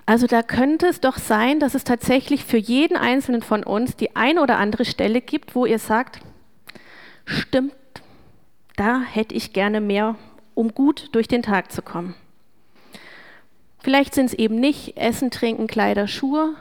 Also 0.04 0.26
da 0.26 0.42
könnte 0.42 0.86
es 0.86 1.00
doch 1.00 1.16
sein, 1.16 1.58
dass 1.58 1.74
es 1.74 1.82
tatsächlich 1.82 2.44
für 2.44 2.58
jeden 2.58 2.96
Einzelnen 2.96 3.42
von 3.42 3.64
uns 3.64 3.96
die 3.96 4.14
eine 4.14 4.42
oder 4.42 4.58
andere 4.58 4.84
Stelle 4.84 5.20
gibt, 5.20 5.54
wo 5.54 5.64
ihr 5.66 5.78
sagt, 5.78 6.20
stimmt, 7.24 7.74
da 8.76 9.00
hätte 9.00 9.34
ich 9.34 9.54
gerne 9.54 9.80
mehr, 9.80 10.16
um 10.54 10.74
gut 10.74 11.08
durch 11.12 11.26
den 11.26 11.42
Tag 11.42 11.72
zu 11.72 11.82
kommen. 11.82 12.14
Vielleicht 13.86 14.16
sind 14.16 14.26
es 14.26 14.34
eben 14.34 14.58
nicht 14.58 14.96
Essen, 14.96 15.30
Trinken, 15.30 15.68
Kleider, 15.68 16.08
Schuhe, 16.08 16.56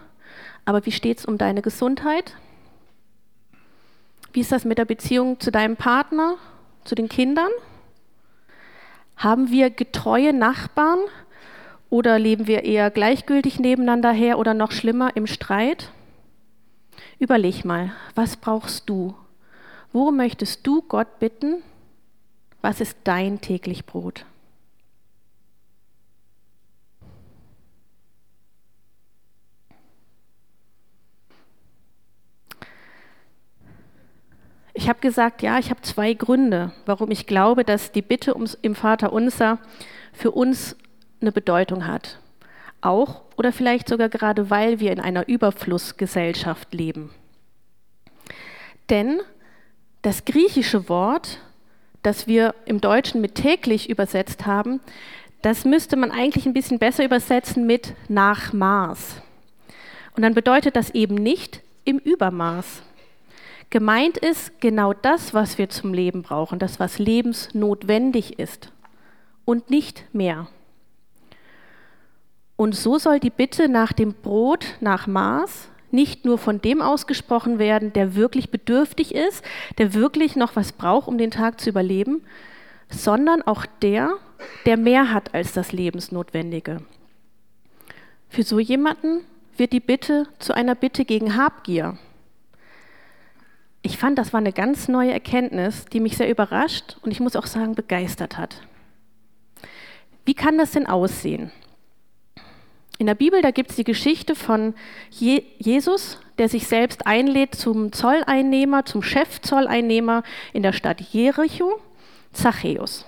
aber 0.64 0.86
wie 0.86 0.92
steht 0.92 1.18
es 1.18 1.26
um 1.26 1.40
deine 1.40 1.64
Gesundheit? 1.64 2.36
Wie 4.32 4.42
ist 4.42 4.52
das 4.52 4.64
mit 4.64 4.78
der 4.78 4.86
Beziehung 4.86 5.40
zu 5.40 5.50
deinem 5.50 5.76
Partner, 5.76 6.36
zu 6.84 6.94
den 6.94 7.10
Kindern? 7.10 7.50
Haben 9.18 9.50
wir 9.50 9.72
getreue 9.72 10.34
Nachbarn 10.34 11.00
oder 11.90 12.20
leben 12.20 12.46
wir 12.46 12.64
eher 12.64 12.92
gleichgültig 12.92 13.60
nebeneinander 13.60 14.12
her 14.12 14.38
oder 14.38 14.54
noch 14.54 14.72
schlimmer 14.72 15.16
im 15.16 15.26
Streit? 15.26 15.90
Überleg 17.18 17.66
mal, 17.66 17.92
was 18.14 18.38
brauchst 18.38 18.88
du? 18.88 19.16
Worum 19.92 20.18
möchtest 20.18 20.68
du 20.68 20.84
Gott 20.84 21.18
bitten? 21.18 21.64
Was 22.62 22.82
ist 22.82 23.00
dein 23.04 23.42
täglich 23.42 23.88
Brot? 23.88 24.26
Ich 34.78 34.90
habe 34.90 35.00
gesagt, 35.00 35.42
ja, 35.42 35.58
ich 35.58 35.70
habe 35.70 35.82
zwei 35.82 36.14
Gründe, 36.14 36.74
warum 36.86 37.10
ich 37.10 37.28
glaube, 37.28 37.64
dass 37.64 37.94
die 37.94 38.02
Bitte 38.02 38.36
ums, 38.36 38.58
im 38.62 38.76
Vater 38.76 39.14
unser 39.14 39.58
für 40.12 40.32
uns 40.32 40.76
eine 41.22 41.32
Bedeutung 41.32 41.88
hat. 41.88 42.20
Auch 42.82 43.22
oder 43.38 43.54
vielleicht 43.54 43.88
sogar 43.88 44.10
gerade, 44.10 44.50
weil 44.50 44.82
wir 44.82 44.92
in 44.92 45.00
einer 45.00 45.30
Überflussgesellschaft 45.30 46.74
leben. 46.74 47.12
Denn 48.90 49.22
das 50.02 50.26
griechische 50.26 50.90
Wort, 50.90 51.40
das 52.04 52.28
wir 52.28 52.54
im 52.66 52.82
Deutschen 52.82 53.22
mit 53.22 53.36
täglich 53.36 53.90
übersetzt 53.90 54.46
haben, 54.46 54.82
das 55.42 55.64
müsste 55.64 55.96
man 55.96 56.12
eigentlich 56.12 56.46
ein 56.46 56.54
bisschen 56.54 56.80
besser 56.80 57.06
übersetzen 57.06 57.66
mit 57.66 57.94
nach 58.10 58.52
Maß. 58.52 59.22
Und 60.18 60.24
dann 60.24 60.34
bedeutet 60.34 60.76
das 60.76 60.90
eben 60.90 61.16
nicht 61.16 61.62
im 61.86 61.98
Übermaß. 61.98 62.84
Gemeint 63.70 64.18
ist 64.18 64.62
genau 64.62 64.94
das, 64.94 65.34
was 65.34 65.58
wir 65.58 65.70
zum 65.70 65.94
Leben 65.94 66.22
brauchen, 66.22 66.60
das, 66.60 66.80
was 66.80 67.00
lebensnotwendig 67.00 68.40
ist 68.40 68.72
und 69.44 69.70
nicht 69.70 70.06
mehr. 70.14 70.48
Und 72.56 72.76
so 72.76 72.98
soll 72.98 73.20
die 73.20 73.30
Bitte 73.30 73.68
nach 73.68 73.92
dem 73.92 74.14
Brot 74.14 74.66
nach 74.80 75.08
Maß 75.08 75.70
nicht 75.92 76.26
nur 76.26 76.38
von 76.38 76.62
dem 76.62 76.82
ausgesprochen 76.82 77.58
werden, 77.58 77.94
der 77.94 78.16
wirklich 78.16 78.50
bedürftig 78.50 79.16
ist, 79.16 79.44
der 79.78 79.94
wirklich 79.94 80.36
noch 80.36 80.56
was 80.56 80.72
braucht, 80.72 81.08
um 81.08 81.18
den 81.18 81.32
Tag 81.32 81.60
zu 81.60 81.70
überleben, 81.70 82.24
sondern 82.90 83.42
auch 83.42 83.66
der, 83.82 84.18
der 84.66 84.78
mehr 84.78 85.14
hat 85.14 85.34
als 85.34 85.54
das 85.54 85.72
Lebensnotwendige. 85.72 86.82
Für 88.30 88.44
so 88.44 88.60
jemanden 88.60 89.22
wird 89.58 89.74
die 89.74 89.80
Bitte 89.80 90.28
zu 90.40 90.54
einer 90.54 90.76
Bitte 90.76 91.06
gegen 91.06 91.38
Habgier 91.38 91.98
ich 93.86 94.00
fand, 94.00 94.18
das 94.18 94.34
war 94.34 94.40
eine 94.40 94.52
ganz 94.52 94.88
neue 94.88 95.12
Erkenntnis, 95.12 95.86
die 95.86 96.00
mich 96.00 96.18
sehr 96.18 96.30
überrascht 96.30 96.98
und 97.04 97.12
ich 97.12 97.20
muss 97.20 97.36
auch 97.36 97.46
sagen, 97.46 97.76
begeistert 97.76 98.36
hat. 98.36 98.62
Wie 100.26 100.34
kann 100.34 100.58
das 100.58 100.72
denn 100.72 100.88
aussehen? 100.88 101.52
In 102.98 103.06
der 103.06 103.14
Bibel, 103.14 103.44
da 103.44 103.52
gibt 103.52 103.70
es 103.70 103.76
die 103.76 103.84
Geschichte 103.84 104.34
von 104.34 104.74
Je 105.12 105.44
Jesus, 105.60 106.20
der 106.40 106.50
sich 106.50 106.66
selbst 106.66 107.06
einlädt 107.06 107.54
zum 107.54 107.92
Zolleinnehmer, 107.92 108.86
zum 108.86 109.04
Chefzolleinnehmer 109.04 110.24
in 110.52 110.64
der 110.64 110.74
Stadt 110.74 111.00
Jericho, 111.02 111.80
Zachäus. 112.34 113.06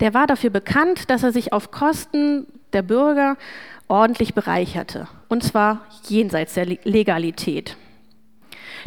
Der 0.00 0.12
war 0.12 0.26
dafür 0.26 0.50
bekannt, 0.50 1.08
dass 1.08 1.22
er 1.22 1.32
sich 1.32 1.54
auf 1.54 1.70
Kosten 1.70 2.46
der 2.74 2.82
Bürger 2.82 3.38
ordentlich 3.88 4.34
bereicherte, 4.34 5.08
und 5.28 5.42
zwar 5.42 5.86
jenseits 6.08 6.54
der 6.54 6.66
Legalität. 6.66 7.78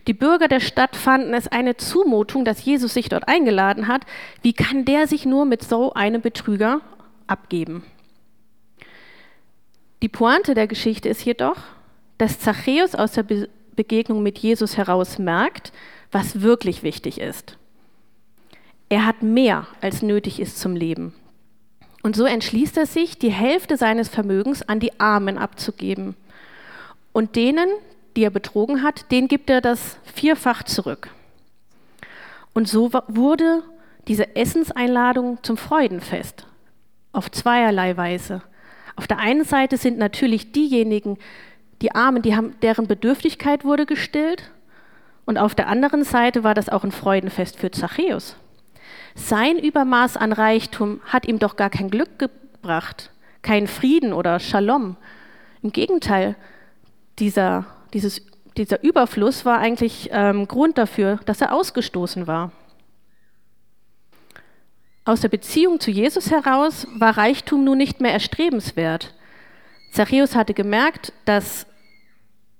Die 0.07 0.13
Bürger 0.13 0.47
der 0.47 0.59
Stadt 0.59 0.95
fanden 0.95 1.33
es 1.33 1.47
eine 1.47 1.77
Zumutung, 1.77 2.45
dass 2.45 2.63
Jesus 2.63 2.93
sich 2.93 3.09
dort 3.09 3.27
eingeladen 3.27 3.87
hat. 3.87 4.05
Wie 4.41 4.53
kann 4.53 4.85
der 4.85 5.07
sich 5.07 5.25
nur 5.25 5.45
mit 5.45 5.63
so 5.63 5.93
einem 5.93 6.21
Betrüger 6.21 6.81
abgeben? 7.27 7.83
Die 10.01 10.09
Pointe 10.09 10.53
der 10.53 10.67
Geschichte 10.67 11.09
ist 11.09 11.25
jedoch, 11.25 11.57
dass 12.17 12.39
Zachäus 12.39 12.95
aus 12.95 13.13
der 13.13 13.23
Be 13.23 13.49
Begegnung 13.75 14.21
mit 14.21 14.37
Jesus 14.39 14.75
heraus 14.75 15.19
merkt, 15.19 15.71
was 16.11 16.41
wirklich 16.41 16.83
wichtig 16.83 17.21
ist. 17.21 17.57
Er 18.89 19.05
hat 19.05 19.23
mehr, 19.23 19.67
als 19.79 20.01
nötig 20.01 20.41
ist 20.41 20.59
zum 20.59 20.75
Leben. 20.75 21.13
Und 22.03 22.17
so 22.17 22.25
entschließt 22.25 22.75
er 22.75 22.85
sich, 22.85 23.19
die 23.19 23.31
Hälfte 23.31 23.77
seines 23.77 24.09
Vermögens 24.09 24.67
an 24.67 24.81
die 24.81 24.99
Armen 24.99 25.37
abzugeben 25.37 26.15
und 27.13 27.37
denen, 27.37 27.69
die 28.19 28.25
er 28.25 28.31
betrogen 28.31 28.83
hat, 28.83 29.09
den 29.11 29.29
gibt 29.29 29.49
er 29.49 29.61
das 29.61 29.95
vierfach 30.03 30.63
zurück. 30.63 31.09
Und 32.53 32.67
so 32.67 32.91
wurde 33.07 33.63
diese 34.09 34.35
Essenseinladung 34.35 35.41
zum 35.41 35.55
Freudenfest 35.55 36.45
auf 37.13 37.31
zweierlei 37.31 37.95
Weise. 37.95 38.41
Auf 38.97 39.07
der 39.07 39.19
einen 39.19 39.45
Seite 39.45 39.77
sind 39.77 39.97
natürlich 39.97 40.51
diejenigen, 40.51 41.17
die 41.81 41.95
Armen, 41.95 42.21
die 42.21 42.35
haben, 42.35 42.59
deren 42.61 42.87
Bedürftigkeit 42.87 43.63
wurde 43.63 43.85
gestillt. 43.85 44.51
Und 45.25 45.37
auf 45.37 45.55
der 45.55 45.69
anderen 45.69 46.03
Seite 46.03 46.43
war 46.43 46.53
das 46.53 46.67
auch 46.67 46.83
ein 46.83 46.91
Freudenfest 46.91 47.57
für 47.57 47.71
Zachäus. 47.71 48.35
Sein 49.15 49.57
Übermaß 49.57 50.17
an 50.17 50.33
Reichtum 50.33 50.99
hat 51.05 51.25
ihm 51.25 51.39
doch 51.39 51.55
gar 51.55 51.69
kein 51.69 51.89
Glück 51.89 52.19
gebracht, 52.19 53.11
kein 53.43 53.65
Frieden 53.65 54.11
oder 54.11 54.41
Shalom. 54.41 54.97
Im 55.61 55.71
Gegenteil, 55.71 56.35
dieser, 57.17 57.65
dieses, 57.93 58.25
dieser 58.57 58.83
Überfluss 58.83 59.45
war 59.45 59.59
eigentlich 59.59 60.09
ähm, 60.11 60.47
Grund 60.47 60.77
dafür, 60.77 61.19
dass 61.25 61.41
er 61.41 61.53
ausgestoßen 61.53 62.27
war. 62.27 62.51
Aus 65.05 65.21
der 65.21 65.29
Beziehung 65.29 65.79
zu 65.79 65.91
Jesus 65.91 66.29
heraus 66.29 66.85
war 66.95 67.17
Reichtum 67.17 67.63
nun 67.63 67.77
nicht 67.77 67.99
mehr 67.99 68.13
erstrebenswert. 68.13 69.15
Zachäus 69.91 70.35
hatte 70.35 70.53
gemerkt, 70.53 71.13
dass 71.25 71.65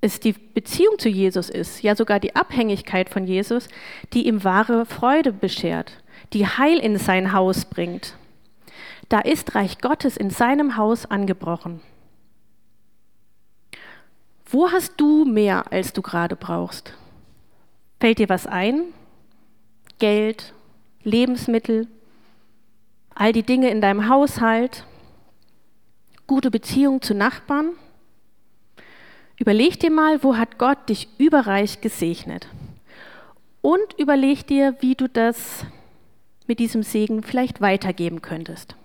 es 0.02 0.20
die 0.20 0.34
Beziehung 0.34 0.98
zu 0.98 1.10
Jesus 1.10 1.50
ist, 1.50 1.84
ja 1.84 1.96
sogar 1.96 2.20
die 2.20 2.36
Abhängigkeit 2.36 3.10
von 3.10 3.28
Jesus, 3.28 3.68
die 4.14 4.28
ihm 4.28 4.44
wahre 4.44 4.86
Freude 4.86 5.34
beschert, 5.34 5.92
die 6.34 6.48
Heil 6.48 6.80
in 6.80 6.98
sein 6.98 7.34
Haus 7.34 7.66
bringt. 7.66 8.16
Da 9.10 9.20
ist 9.20 9.56
Reich 9.56 9.80
Gottes 9.80 10.18
in 10.18 10.30
seinem 10.30 10.78
Haus 10.78 11.06
angebrochen. 11.06 11.82
Wo 14.51 14.72
hast 14.72 14.94
du 14.98 15.25
mehr, 15.25 15.72
als 15.72 15.94
du 15.94 16.01
gerade 16.01 16.36
brauchst? 16.36 16.94
Fällt 18.00 18.18
dir 18.18 18.29
was 18.29 18.48
ein? 18.48 18.86
Geld, 20.00 20.53
Lebensmittel, 21.03 21.88
all 23.13 23.32
die 23.32 23.44
Dinge 23.44 23.70
in 23.70 23.79
deinem 23.79 24.10
Haushalt, 24.10 24.86
gute 26.25 26.50
Beziehung 26.50 27.03
zu 27.03 27.13
Nachbarn? 27.13 27.74
Überleg 29.38 29.79
dir 29.79 29.91
mal, 29.91 30.24
wo 30.24 30.36
hat 30.36 30.58
Gott 30.58 30.89
dich 30.89 31.08
überreich 31.20 31.82
gesegnet? 31.82 32.48
Und 33.62 34.00
überleg 34.00 34.48
dir, 34.48 34.77
wie 34.79 34.96
du 34.96 35.08
das 35.08 35.63
mit 36.48 36.60
diesem 36.60 36.82
Segen 36.82 37.22
vielleicht 37.22 37.62
weitergeben 37.62 38.24
könntest. 38.24 38.75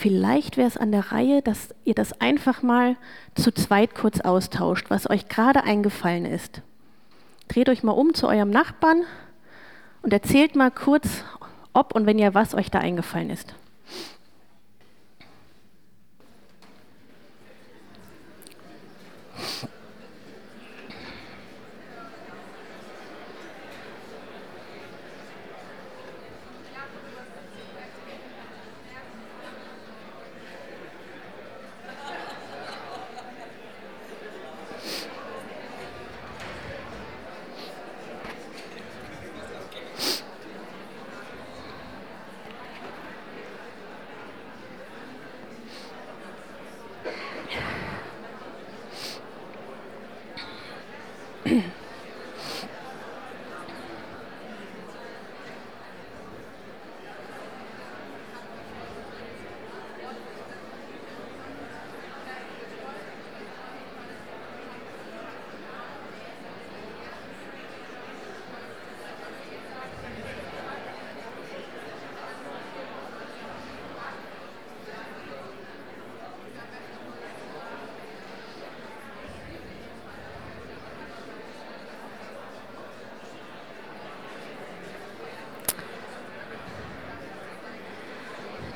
Vielleicht 0.00 0.56
wäre 0.56 0.68
es 0.68 0.76
an 0.76 0.92
der 0.92 1.10
Reihe, 1.10 1.42
dass 1.42 1.74
ihr 1.82 1.94
das 1.94 2.20
einfach 2.20 2.62
mal 2.62 2.94
zu 3.34 3.50
zweit 3.50 3.96
kurz 3.96 4.20
austauscht, 4.20 4.90
was 4.90 5.10
euch 5.10 5.28
gerade 5.28 5.64
eingefallen 5.64 6.24
ist. 6.24 6.62
Dreht 7.48 7.68
euch 7.68 7.82
mal 7.82 7.90
um 7.90 8.14
zu 8.14 8.28
eurem 8.28 8.50
Nachbarn 8.50 9.02
und 10.02 10.12
erzählt 10.12 10.54
mal 10.54 10.70
kurz, 10.70 11.24
ob 11.72 11.96
und 11.96 12.06
wenn 12.06 12.20
ja, 12.20 12.32
was 12.32 12.54
euch 12.54 12.70
da 12.70 12.78
eingefallen 12.78 13.28
ist. 13.28 13.56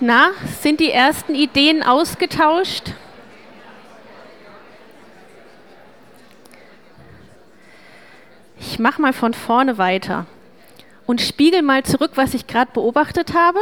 Na, 0.05 0.33
sind 0.61 0.81
die 0.81 0.91
ersten 0.91 1.37
Ideen 1.37 1.85
ausgetauscht? 1.85 2.93
Ich 8.59 8.81
mache 8.81 9.01
mal 9.01 9.12
von 9.12 9.33
vorne 9.33 9.79
weiter 9.79 10.27
und 11.07 11.21
spiegel 11.21 11.62
mal 11.62 11.85
zurück, 11.85 12.11
was 12.17 12.35
ich 12.35 12.49
gerade 12.49 12.73
beobachtet 12.73 13.33
habe. 13.33 13.61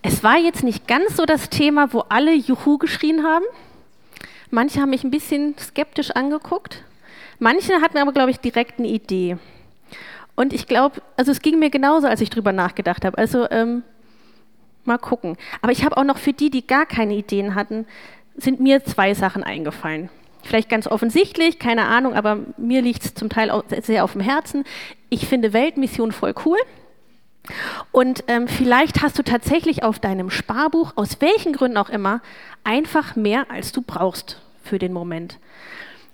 Es 0.00 0.24
war 0.24 0.38
jetzt 0.38 0.64
nicht 0.64 0.88
ganz 0.88 1.16
so 1.16 1.26
das 1.26 1.50
Thema, 1.50 1.92
wo 1.92 2.04
alle 2.08 2.32
Juhu 2.32 2.78
geschrien 2.78 3.24
haben. 3.24 3.44
Manche 4.50 4.80
haben 4.80 4.88
mich 4.88 5.04
ein 5.04 5.10
bisschen 5.10 5.54
skeptisch 5.58 6.12
angeguckt. 6.12 6.82
Manche 7.38 7.82
hatten 7.82 7.98
aber, 7.98 8.14
glaube 8.14 8.30
ich, 8.30 8.40
direkt 8.40 8.78
eine 8.78 8.88
Idee. 8.88 9.36
Und 10.34 10.54
ich 10.54 10.66
glaube, 10.66 11.02
also 11.18 11.30
es 11.30 11.42
ging 11.42 11.58
mir 11.58 11.68
genauso, 11.68 12.06
als 12.06 12.22
ich 12.22 12.30
drüber 12.30 12.52
nachgedacht 12.52 13.04
habe. 13.04 13.18
Also 13.18 13.50
ähm, 13.50 13.82
Mal 14.88 14.98
gucken. 14.98 15.36
Aber 15.62 15.70
ich 15.70 15.84
habe 15.84 15.96
auch 15.96 16.04
noch 16.04 16.18
für 16.18 16.32
die, 16.32 16.50
die 16.50 16.66
gar 16.66 16.86
keine 16.86 17.14
Ideen 17.14 17.54
hatten, 17.54 17.86
sind 18.36 18.58
mir 18.58 18.84
zwei 18.84 19.14
Sachen 19.14 19.44
eingefallen. 19.44 20.08
Vielleicht 20.42 20.68
ganz 20.68 20.86
offensichtlich, 20.86 21.58
keine 21.58 21.84
Ahnung, 21.86 22.14
aber 22.14 22.38
mir 22.56 22.80
liegt 22.82 23.04
es 23.04 23.14
zum 23.14 23.28
Teil 23.28 23.52
sehr 23.82 24.02
auf 24.04 24.12
dem 24.12 24.20
Herzen. 24.20 24.64
Ich 25.10 25.26
finde 25.26 25.52
Weltmission 25.52 26.12
voll 26.12 26.34
cool. 26.44 26.58
Und 27.92 28.24
ähm, 28.28 28.48
vielleicht 28.48 29.02
hast 29.02 29.18
du 29.18 29.22
tatsächlich 29.22 29.82
auf 29.82 29.98
deinem 29.98 30.30
Sparbuch, 30.30 30.92
aus 30.96 31.20
welchen 31.20 31.52
Gründen 31.52 31.76
auch 31.76 31.88
immer, 31.88 32.20
einfach 32.64 33.16
mehr, 33.16 33.50
als 33.50 33.72
du 33.72 33.82
brauchst 33.82 34.40
für 34.62 34.78
den 34.78 34.92
Moment. 34.92 35.38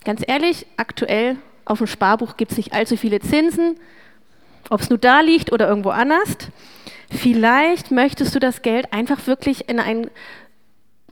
Ganz 0.04 0.22
ehrlich, 0.26 0.66
aktuell 0.76 1.36
auf 1.64 1.78
dem 1.78 1.86
Sparbuch 1.86 2.36
gibt 2.36 2.52
es 2.52 2.56
nicht 2.56 2.72
allzu 2.72 2.96
viele 2.96 3.20
Zinsen, 3.20 3.76
ob 4.70 4.80
es 4.80 4.90
nur 4.90 4.98
da 4.98 5.20
liegt 5.20 5.52
oder 5.52 5.68
irgendwo 5.68 5.90
anders. 5.90 6.36
Vielleicht 7.14 7.90
möchtest 7.90 8.34
du 8.34 8.40
das 8.40 8.62
Geld 8.62 8.92
einfach 8.92 9.26
wirklich 9.26 9.68
in 9.68 9.78
ein 9.78 10.10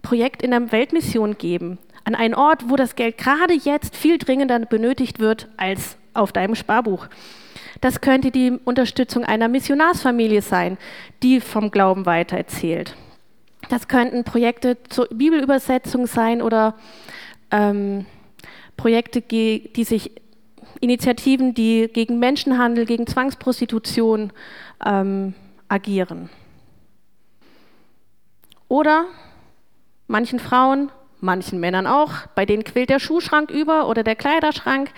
Projekt 0.02 0.42
in 0.42 0.50
der 0.50 0.72
Weltmission 0.72 1.38
geben, 1.38 1.78
an 2.04 2.14
einen 2.14 2.34
Ort, 2.34 2.68
wo 2.68 2.76
das 2.76 2.96
Geld 2.96 3.18
gerade 3.18 3.54
jetzt 3.54 3.96
viel 3.96 4.18
dringender 4.18 4.58
benötigt 4.58 5.20
wird 5.20 5.48
als 5.56 5.96
auf 6.12 6.32
deinem 6.32 6.56
Sparbuch. 6.56 7.06
Das 7.80 8.00
könnte 8.00 8.30
die 8.30 8.58
Unterstützung 8.64 9.24
einer 9.24 9.48
Missionarsfamilie 9.48 10.42
sein, 10.42 10.76
die 11.22 11.40
vom 11.40 11.70
Glauben 11.70 12.04
weitererzählt. 12.04 12.96
Das 13.68 13.86
könnten 13.86 14.24
Projekte 14.24 14.76
zur 14.88 15.06
Bibelübersetzung 15.08 16.06
sein 16.06 16.42
oder 16.42 16.74
ähm, 17.52 18.06
Projekte, 18.76 19.20
die 19.20 19.84
sich 19.84 20.10
Initiativen, 20.80 21.54
die 21.54 21.88
gegen 21.92 22.18
Menschenhandel, 22.18 22.86
gegen 22.86 23.06
Zwangsprostitution 23.06 24.32
ähm, 24.84 25.34
agieren. 25.72 26.28
Oder 28.68 29.06
manchen 30.06 30.38
Frauen, 30.38 30.92
manchen 31.20 31.60
Männern 31.60 31.86
auch, 31.86 32.26
bei 32.34 32.44
denen 32.44 32.64
quillt 32.64 32.90
der 32.90 33.00
Schuhschrank 33.00 33.50
über 33.50 33.88
oder 33.88 34.02
der 34.02 34.16
Kleiderschrank. 34.16 34.90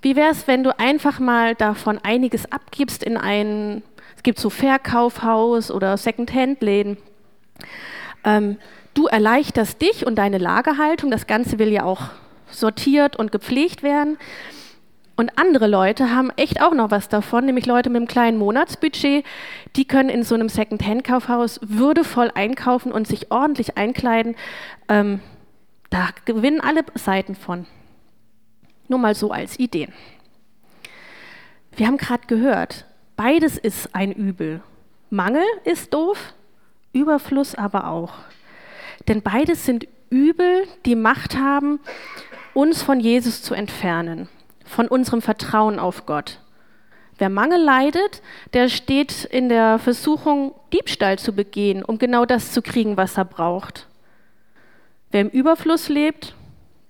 Wie 0.00 0.16
wäre 0.16 0.30
es, 0.30 0.46
wenn 0.46 0.64
du 0.64 0.78
einfach 0.78 1.18
mal 1.18 1.54
davon 1.54 1.98
einiges 2.02 2.50
abgibst 2.50 3.02
in 3.02 3.16
ein, 3.16 3.82
es 4.16 4.22
gibt 4.22 4.38
so 4.38 4.50
Verkaufhaus 4.50 5.70
oder 5.70 5.96
Second-Hand-Läden. 5.96 6.96
Ähm, 8.24 8.56
du 8.94 9.06
erleichterst 9.06 9.80
dich 9.82 10.06
und 10.06 10.16
deine 10.16 10.38
Lagerhaltung, 10.38 11.10
das 11.10 11.26
Ganze 11.26 11.58
will 11.58 11.72
ja 11.72 11.84
auch 11.84 12.08
sortiert 12.50 13.16
und 13.16 13.32
gepflegt 13.32 13.82
werden. 13.82 14.18
Und 15.16 15.38
andere 15.38 15.68
Leute 15.68 16.10
haben 16.10 16.30
echt 16.36 16.60
auch 16.60 16.74
noch 16.74 16.90
was 16.90 17.08
davon, 17.08 17.46
nämlich 17.46 17.66
Leute 17.66 17.88
mit 17.88 17.98
einem 17.98 18.08
kleinen 18.08 18.38
Monatsbudget, 18.38 19.24
die 19.76 19.84
können 19.84 20.08
in 20.08 20.24
so 20.24 20.34
einem 20.34 20.48
Second-Hand-Kaufhaus 20.48 21.60
würdevoll 21.62 22.32
einkaufen 22.34 22.90
und 22.90 23.06
sich 23.06 23.30
ordentlich 23.30 23.76
einkleiden. 23.76 24.34
Ähm, 24.88 25.20
da 25.90 26.08
gewinnen 26.24 26.60
alle 26.60 26.84
Seiten 26.94 27.36
von. 27.36 27.66
Nur 28.88 28.98
mal 28.98 29.14
so 29.14 29.30
als 29.30 29.58
Ideen. 29.58 29.92
Wir 31.76 31.86
haben 31.86 31.96
gerade 31.96 32.26
gehört, 32.26 32.84
beides 33.16 33.56
ist 33.56 33.94
ein 33.94 34.10
Übel. 34.12 34.62
Mangel 35.10 35.44
ist 35.64 35.94
doof, 35.94 36.34
Überfluss 36.92 37.54
aber 37.54 37.88
auch. 37.88 38.14
Denn 39.06 39.22
beides 39.22 39.64
sind 39.64 39.86
Übel, 40.10 40.66
die 40.86 40.96
Macht 40.96 41.36
haben, 41.36 41.80
uns 42.52 42.82
von 42.82 43.00
Jesus 43.00 43.42
zu 43.42 43.54
entfernen, 43.54 44.28
von 44.64 44.88
unserem 44.88 45.22
Vertrauen 45.22 45.78
auf 45.78 46.06
Gott. 46.06 46.40
Wer 47.18 47.28
Mangel 47.28 47.62
leidet, 47.62 48.22
der 48.54 48.68
steht 48.68 49.24
in 49.24 49.48
der 49.48 49.78
Versuchung, 49.78 50.52
Diebstahl 50.72 51.18
zu 51.18 51.32
begehen, 51.32 51.84
um 51.84 51.98
genau 51.98 52.24
das 52.24 52.52
zu 52.52 52.60
kriegen, 52.60 52.96
was 52.96 53.16
er 53.16 53.24
braucht. 53.24 53.86
Wer 55.12 55.20
im 55.20 55.28
Überfluss 55.28 55.88
lebt, 55.88 56.34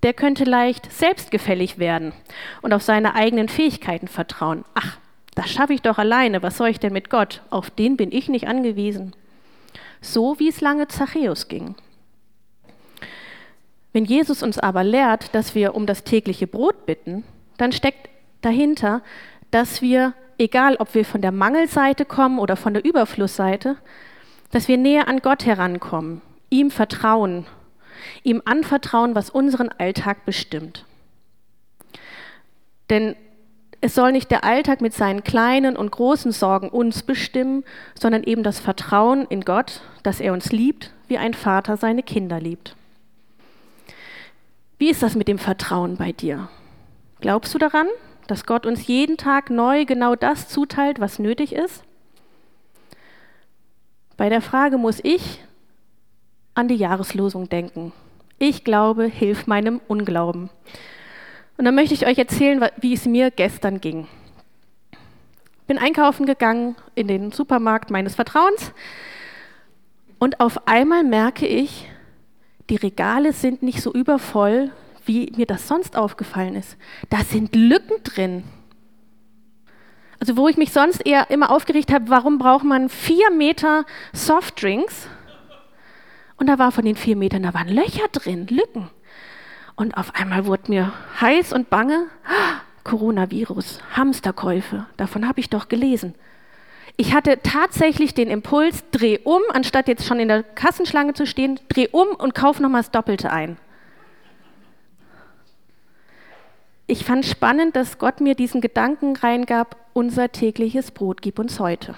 der 0.03 0.15
könnte 0.15 0.45
leicht 0.45 0.91
selbstgefällig 0.93 1.79
werden 1.79 2.13
und 2.63 2.73
auf 2.73 2.83
seine 2.83 3.15
eigenen 3.15 3.49
Fähigkeiten 3.49 4.09
vertrauen. 4.09 4.65
Ach, 4.75 4.97
das 5.35 5.51
schaffe 5.51 5.75
ich 5.75 5.83
doch 5.83 5.99
alleine, 5.99 6.43
was 6.43 6.57
soll 6.57 6.69
ich 6.69 6.81
denn 6.81 6.93
mit 6.93 7.11
Gott? 7.11 7.43
Auf 7.51 7.71
den 7.71 7.97
bin 7.97 8.13
ich 8.13 8.29
nicht 8.29 8.47
angewiesen. 8.47 9.15
So 10.01 10.39
wie 10.39 10.49
es 10.49 10.61
lange 10.61 10.89
Zachäus 10.89 11.49
ging. 11.49 11.75
Wenn 13.93 14.05
Jesus 14.05 14.43
uns 14.43 14.59
aber 14.59 14.85
lehrt, 14.85 15.35
dass 15.35 15.55
wir 15.55 15.75
um 15.75 15.87
das 15.87 16.05
tägliche 16.05 16.47
Brot 16.47 16.87
bitten, 16.87 17.25
dann 17.57 17.73
steckt 17.73 18.09
dahinter, 18.41 19.03
dass 19.51 19.83
wir, 19.83 20.15
egal 20.39 20.77
ob 20.77 20.95
wir 20.95 21.05
von 21.05 21.23
der 21.23 21.33
Mangelseite 21.33 22.05
kommen 22.05 22.39
oder 22.39 22.57
von 22.57 22.75
der 22.75 22.85
Überflussseite, 22.85 23.77
dass 24.51 24.69
wir 24.69 24.77
näher 24.77 25.09
an 25.09 25.21
Gott 25.21 25.47
herankommen, 25.47 26.21
ihm 26.51 26.71
vertrauen 26.71 27.47
ihm 28.23 28.43
anvertrauen, 28.45 29.15
was 29.15 29.31
unseren 29.31 29.69
Alltag 29.69 30.25
bestimmt. 30.25 30.85
Denn 32.91 33.17
es 33.81 33.95
soll 33.95 34.13
nicht 34.13 34.31
der 34.31 34.45
Alltag 34.45 34.81
mit 34.81 34.95
seinen 34.95 35.25
kleinen 35.25 35.77
und 35.77 35.91
großen 35.91 36.33
Sorgen 36.33 36.69
uns 36.69 37.03
bestimmen, 37.03 37.65
sondern 37.99 38.23
eben 38.23 38.43
das 38.43 38.59
Vertrauen 38.59 39.27
in 39.29 39.43
Gott, 39.43 39.83
dass 40.03 40.21
er 40.21 40.33
uns 40.33 40.53
liebt, 40.53 40.93
wie 41.09 41.19
ein 41.19 41.35
Vater 41.35 41.77
seine 41.77 42.03
Kinder 42.03 42.41
liebt. 42.41 42.77
Wie 44.79 44.91
ist 44.91 45.03
das 45.03 45.15
mit 45.15 45.29
dem 45.29 45.39
Vertrauen 45.39 45.97
bei 45.97 46.13
dir? 46.13 46.49
Glaubst 47.25 47.55
du 47.55 47.59
daran, 47.59 47.87
dass 48.27 48.45
Gott 48.45 48.67
uns 48.67 48.87
jeden 48.87 49.17
Tag 49.17 49.49
neu 49.49 49.87
genau 49.87 50.15
das 50.15 50.51
zuteilt, 50.51 51.01
was 51.01 51.19
nötig 51.19 51.55
ist? 51.55 51.83
Bei 54.19 54.29
der 54.29 54.43
Frage 54.43 54.77
muss 54.77 55.01
ich 55.03 55.41
an 56.53 56.69
die 56.69 56.75
Jahreslosung 56.75 57.49
denken. 57.49 57.95
Ich 58.39 58.63
glaube, 58.63 59.07
hilf 59.07 59.47
meinem 59.47 59.81
Unglauben. 59.89 60.51
Und 61.57 61.65
dann 61.65 61.75
möchte 61.75 61.95
ich 61.95 62.07
euch 62.07 62.19
erzählen, 62.19 62.63
wie 62.77 62.93
es 62.93 63.07
mir 63.07 63.31
gestern 63.31 63.81
ging. 63.81 64.07
Bin 65.67 65.79
einkaufen 65.79 66.27
gegangen 66.27 66.77
in 66.95 67.09
den 67.09 67.33
Supermarkt 67.33 67.91
meines 67.91 68.17
Vertrauens 68.17 68.75
und 70.19 70.41
auf 70.41 70.69
einmal 70.69 71.05
merke 71.05 71.47
ich, 71.47 71.89
die 72.69 72.77
Regale 72.77 73.33
sind 73.33 73.63
nicht 73.63 73.81
so 73.81 73.95
übervoll, 73.95 74.73
wie 75.07 75.33
mir 75.37 75.47
das 75.47 75.69
sonst 75.69 75.97
aufgefallen 75.97 76.55
ist. 76.55 76.77
Da 77.11 77.19
sind 77.19 77.55
Lücken 77.55 78.03
drin. 78.03 78.45
Also 80.21 80.37
wo 80.37 80.49
ich 80.49 80.57
mich 80.57 80.73
sonst 80.73 81.05
eher 81.07 81.31
immer 81.31 81.51
aufgeregt 81.51 81.93
habe, 81.93 82.09
warum 82.09 82.39
braucht 82.39 82.65
man 82.65 82.89
vier 82.89 83.31
Meter 83.31 83.85
Softdrinks? 84.13 85.09
Und 86.37 86.49
da 86.49 86.59
war 86.59 86.73
von 86.73 86.85
den 86.85 86.97
vier 86.97 87.17
Metern, 87.17 87.43
da 87.43 87.55
waren 87.55 87.69
Löcher 87.69 88.09
drin, 88.11 88.47
Lücken. 88.49 88.91
Und 89.77 89.97
auf 89.97 90.15
einmal 90.15 90.47
wurde 90.47 90.71
mir 90.71 90.93
heiß 91.21 91.53
und 91.53 91.71
bange. 91.71 92.07
Coronavirus, 92.85 93.81
Hamsterkäufe, 93.97 94.87
davon 94.97 95.27
habe 95.27 95.41
ich 95.41 95.49
doch 95.49 95.69
gelesen. 95.69 96.15
Ich 96.97 97.13
hatte 97.13 97.41
tatsächlich 97.43 98.15
den 98.15 98.29
Impuls, 98.29 98.85
dreh 98.93 99.19
um, 99.25 99.41
anstatt 99.53 99.89
jetzt 99.89 100.07
schon 100.07 100.21
in 100.21 100.29
der 100.29 100.43
Kassenschlange 100.43 101.15
zu 101.15 101.27
stehen, 101.27 101.59
dreh 101.69 101.89
um 101.91 102.09
und 102.09 102.35
kauf 102.35 102.61
nochmal 102.61 102.83
das 102.83 102.93
Doppelte 102.93 103.33
ein. 103.33 103.57
Ich 106.87 107.05
fand 107.05 107.25
spannend, 107.25 107.77
dass 107.77 107.99
Gott 107.99 108.21
mir 108.21 108.35
diesen 108.35 108.61
Gedanken 108.61 109.17
reingab, 109.17 109.77
unser 109.95 110.33
tägliches 110.33 110.91
Brot 110.91 111.23
gib 111.23 111.39
uns 111.39 111.59
heute. 111.59 111.95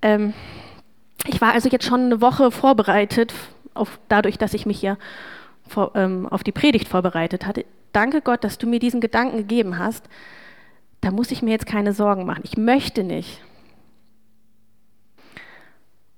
Ähm, 0.00 0.32
ich 1.26 1.40
war 1.40 1.52
also 1.52 1.68
jetzt 1.68 1.84
schon 1.84 2.00
eine 2.00 2.20
Woche 2.22 2.50
vorbereitet, 2.50 3.34
auf, 3.74 3.98
dadurch, 4.08 4.38
dass 4.38 4.54
ich 4.54 4.64
mich 4.64 4.80
hier 4.80 4.96
vor, 5.68 5.92
ähm, 5.94 6.26
auf 6.26 6.42
die 6.42 6.52
Predigt 6.52 6.88
vorbereitet 6.88 7.46
hatte. 7.46 7.66
Danke 7.92 8.22
Gott, 8.22 8.42
dass 8.42 8.56
du 8.56 8.66
mir 8.66 8.78
diesen 8.78 9.00
Gedanken 9.00 9.36
gegeben 9.36 9.78
hast. 9.78 10.08
Da 11.02 11.10
muss 11.10 11.30
ich 11.30 11.42
mir 11.42 11.50
jetzt 11.50 11.66
keine 11.66 11.92
Sorgen 11.92 12.24
machen. 12.24 12.42
Ich 12.44 12.56
möchte 12.56 13.04
nicht. 13.04 13.42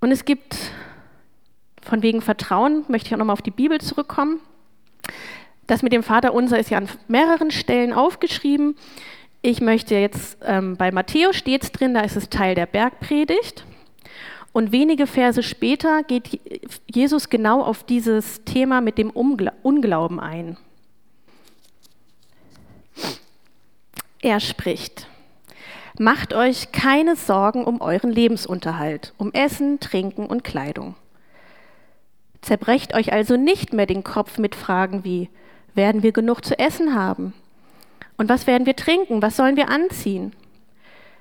Und 0.01 0.13
es 0.13 0.25
gibt, 0.25 0.57
von 1.81 2.03
wegen 2.03 2.21
Vertrauen, 2.21 2.85
möchte 2.89 3.09
ich 3.09 3.15
auch 3.15 3.19
nochmal 3.19 3.35
auf 3.35 3.43
die 3.43 3.51
Bibel 3.51 3.81
zurückkommen. 3.81 4.41
Das 5.73 5.83
mit 5.83 5.95
dem 5.95 6.03
Vater 6.03 6.35
unser 6.35 6.59
ist 6.59 6.69
ja 6.69 6.77
an 6.77 6.89
mehreren 7.09 7.51
Stellen 7.51 7.95
aufgeschrieben. 7.95 8.77
Ich 9.41 9.63
möchte 9.63 9.95
jetzt, 9.95 10.37
ähm, 10.45 10.77
bei 10.77 10.93
Matthäus 10.93 11.35
steht 11.35 11.81
drin, 11.81 11.95
da 11.95 12.03
ist 12.03 12.15
es 12.15 12.29
Teil 12.29 12.55
der 12.55 12.67
Bergpredigt. 12.67 13.65
Und 14.53 14.71
wenige 14.71 15.07
Verse 15.07 15.43
später 15.43 16.03
geht 16.03 16.39
Jesus 16.93 17.31
genau 17.31 17.63
auf 17.63 17.85
dieses 17.85 18.45
Thema 18.45 18.83
mit 18.83 18.99
dem 18.99 19.09
Unglauben 19.09 20.21
ein. 20.21 20.59
Er 24.21 24.41
spricht, 24.41 25.07
Macht 25.99 26.35
euch 26.35 26.71
keine 26.73 27.17
Sorgen 27.17 27.65
um 27.65 27.81
euren 27.81 28.13
Lebensunterhalt, 28.13 29.15
um 29.17 29.33
Essen, 29.33 29.81
Trinken 29.81 30.27
und 30.27 30.45
Kleidung. 30.45 30.97
Zerbrecht 32.43 32.93
euch 32.93 33.15
also 33.15 33.39
nicht 33.39 33.73
mehr 33.73 33.87
den 33.87 34.05
Kopf 34.05 34.37
mit 34.37 34.55
Fragen 34.55 35.03
wie, 35.05 35.31
werden 35.75 36.03
wir 36.03 36.13
genug 36.13 36.45
zu 36.45 36.59
essen 36.59 36.95
haben? 36.95 37.35
Und 38.17 38.29
was 38.29 38.47
werden 38.47 38.67
wir 38.67 38.77
trinken? 38.77 39.23
Was 39.23 39.37
sollen 39.37 39.57
wir 39.57 39.69
anziehen? 39.69 40.33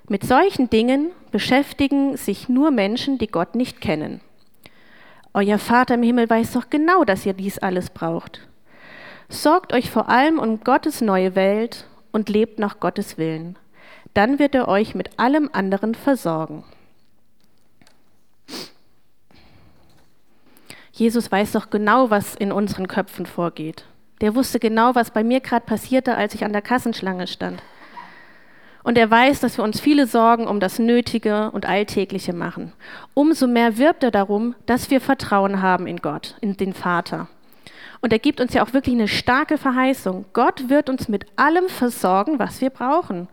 Mit 0.07 0.23
solchen 0.23 0.69
Dingen 0.69 1.11
beschäftigen 1.31 2.17
sich 2.17 2.49
nur 2.49 2.71
Menschen, 2.71 3.17
die 3.17 3.27
Gott 3.27 3.55
nicht 3.55 3.81
kennen. 3.81 4.21
Euer 5.33 5.57
Vater 5.57 5.93
im 5.95 6.03
Himmel 6.03 6.29
weiß 6.29 6.51
doch 6.51 6.69
genau, 6.69 7.05
dass 7.05 7.25
ihr 7.25 7.33
dies 7.33 7.57
alles 7.59 7.89
braucht. 7.89 8.41
Sorgt 9.29 9.71
euch 9.71 9.89
vor 9.89 10.09
allem 10.09 10.39
um 10.39 10.59
Gottes 10.59 10.99
neue 10.99 11.35
Welt 11.35 11.87
und 12.11 12.27
lebt 12.27 12.59
nach 12.59 12.81
Gottes 12.81 13.17
Willen. 13.17 13.57
Dann 14.13 14.39
wird 14.39 14.55
er 14.55 14.67
euch 14.67 14.93
mit 14.93 15.17
allem 15.17 15.49
anderen 15.53 15.95
versorgen. 15.95 16.65
Jesus 20.91 21.31
weiß 21.31 21.53
doch 21.53 21.69
genau, 21.69 22.09
was 22.09 22.35
in 22.35 22.51
unseren 22.51 22.89
Köpfen 22.89 23.25
vorgeht. 23.25 23.85
Der 24.21 24.35
wusste 24.35 24.59
genau, 24.59 24.95
was 24.95 25.11
bei 25.11 25.23
mir 25.23 25.39
gerade 25.39 25.65
passierte, 25.65 26.15
als 26.15 26.35
ich 26.35 26.45
an 26.45 26.53
der 26.53 26.61
Kassenschlange 26.61 27.27
stand. 27.27 27.61
Und 28.83 28.97
er 28.97 29.09
weiß, 29.09 29.39
dass 29.39 29.57
wir 29.57 29.63
uns 29.63 29.79
viele 29.79 30.07
Sorgen 30.07 30.47
um 30.47 30.59
das 30.59 30.79
Nötige 30.79 31.51
und 31.51 31.67
Alltägliche 31.67 32.33
machen. 32.33 32.73
Umso 33.13 33.47
mehr 33.47 33.77
wirbt 33.77 34.03
er 34.03 34.11
darum, 34.11 34.55
dass 34.65 34.89
wir 34.89 35.01
Vertrauen 35.01 35.61
haben 35.61 35.85
in 35.85 35.97
Gott, 35.97 36.35
in 36.41 36.57
den 36.57 36.73
Vater. 36.73 37.27
Und 38.01 38.11
er 38.11 38.19
gibt 38.19 38.41
uns 38.41 38.53
ja 38.53 38.63
auch 38.63 38.73
wirklich 38.73 38.95
eine 38.95 39.07
starke 39.07 39.57
Verheißung. 39.57 40.25
Gott 40.33 40.69
wird 40.69 40.89
uns 40.89 41.07
mit 41.07 41.25
allem 41.35 41.67
versorgen, 41.67 42.39
was 42.39 42.61
wir 42.61 42.71
brauchen. 42.71 43.27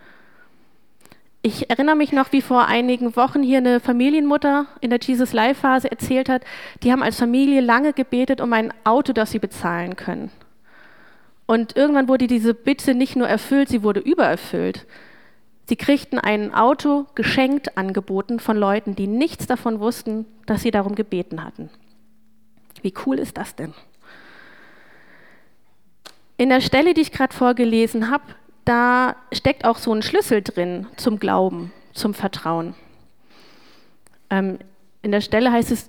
Ich 1.40 1.70
erinnere 1.70 1.96
mich 1.96 2.12
noch, 2.12 2.32
wie 2.32 2.42
vor 2.42 2.66
einigen 2.66 3.16
Wochen 3.16 3.42
hier 3.42 3.58
eine 3.58 3.80
Familienmutter 3.80 4.66
in 4.80 4.90
der 4.90 4.98
Jesus 5.00 5.32
Life 5.32 5.60
Phase 5.60 5.90
erzählt 5.90 6.28
hat, 6.28 6.42
die 6.82 6.92
haben 6.92 7.02
als 7.02 7.18
Familie 7.18 7.62
lange 7.62 7.94
gebetet 7.94 8.40
um 8.42 8.52
ein 8.52 8.74
Auto, 8.84 9.12
das 9.14 9.30
sie 9.30 9.38
bezahlen 9.38 9.96
können. 9.96 10.30
Und 11.48 11.78
irgendwann 11.78 12.08
wurde 12.08 12.26
diese 12.26 12.52
Bitte 12.52 12.94
nicht 12.94 13.16
nur 13.16 13.26
erfüllt, 13.26 13.70
sie 13.70 13.82
wurde 13.82 14.00
übererfüllt. 14.00 14.86
Sie 15.66 15.76
kriegten 15.76 16.18
ein 16.18 16.52
Auto 16.52 17.06
geschenkt 17.14 17.78
angeboten 17.78 18.38
von 18.38 18.58
Leuten, 18.58 18.94
die 18.94 19.06
nichts 19.06 19.46
davon 19.46 19.80
wussten, 19.80 20.26
dass 20.44 20.60
sie 20.60 20.70
darum 20.70 20.94
gebeten 20.94 21.42
hatten. 21.42 21.70
Wie 22.82 22.92
cool 23.06 23.18
ist 23.18 23.38
das 23.38 23.56
denn? 23.56 23.72
In 26.36 26.50
der 26.50 26.60
Stelle, 26.60 26.92
die 26.92 27.00
ich 27.00 27.12
gerade 27.12 27.34
vorgelesen 27.34 28.10
habe, 28.10 28.24
da 28.66 29.16
steckt 29.32 29.64
auch 29.64 29.78
so 29.78 29.94
ein 29.94 30.02
Schlüssel 30.02 30.42
drin 30.42 30.86
zum 30.98 31.18
Glauben, 31.18 31.72
zum 31.94 32.12
Vertrauen. 32.12 32.74
Ähm, 34.28 34.58
in 35.00 35.12
der 35.12 35.22
Stelle 35.22 35.50
heißt 35.50 35.70
es, 35.70 35.88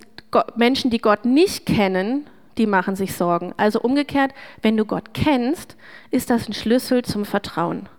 Menschen, 0.55 0.89
die 0.89 0.99
Gott 0.99 1.25
nicht 1.25 1.65
kennen, 1.65 2.27
die 2.59 2.67
machen 2.67 2.95
sich 2.95 3.15
Sorgen. 3.15 3.53
Also 3.57 3.81
umgekehrt, 3.81 4.33
wenn 4.61 4.77
du 4.77 4.85
Gott 4.85 5.13
kennst, 5.13 5.75
ist 6.11 6.29
das 6.29 6.47
ein 6.47 6.53
Schlüssel 6.53 7.03
zum 7.03 7.25
Vertrauen. 7.25 7.89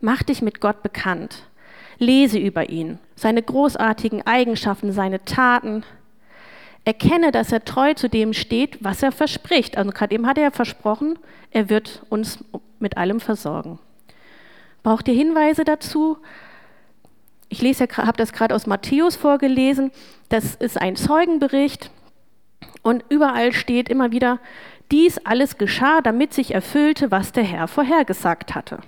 Mach 0.00 0.22
dich 0.22 0.42
mit 0.42 0.60
Gott 0.60 0.82
bekannt. 0.82 1.48
Lese 1.98 2.38
über 2.38 2.68
ihn, 2.68 2.98
seine 3.16 3.42
großartigen 3.42 4.26
Eigenschaften, 4.26 4.92
seine 4.92 5.24
Taten. 5.24 5.84
Erkenne, 6.84 7.32
dass 7.32 7.50
er 7.50 7.64
treu 7.64 7.94
zu 7.94 8.08
dem 8.08 8.34
steht, 8.34 8.84
was 8.84 9.02
er 9.02 9.12
verspricht. 9.12 9.78
Also 9.78 9.90
gerade 9.90 10.14
eben 10.14 10.26
hat 10.26 10.36
er 10.36 10.50
versprochen, 10.50 11.18
er 11.50 11.70
wird 11.70 12.02
uns 12.10 12.44
mit 12.78 12.96
allem 12.96 13.20
versorgen. 13.20 13.78
Braucht 14.82 15.08
ihr 15.08 15.14
Hinweise 15.14 15.64
dazu? 15.64 16.18
Ich 17.48 17.62
habe 17.62 18.16
das 18.16 18.32
gerade 18.32 18.54
aus 18.54 18.66
Matthäus 18.66 19.16
vorgelesen. 19.16 19.92
Das 20.28 20.56
ist 20.56 20.78
ein 20.78 20.96
Zeugenbericht 20.96 21.90
und 22.82 23.04
überall 23.08 23.52
steht 23.52 23.88
immer 23.88 24.12
wieder, 24.12 24.38
dies 24.90 25.18
alles 25.18 25.58
geschah, 25.58 26.00
damit 26.00 26.34
sich 26.34 26.54
erfüllte, 26.54 27.10
was 27.10 27.32
der 27.32 27.44
Herr 27.44 27.68
vorhergesagt 27.68 28.54
hatte. 28.54 28.78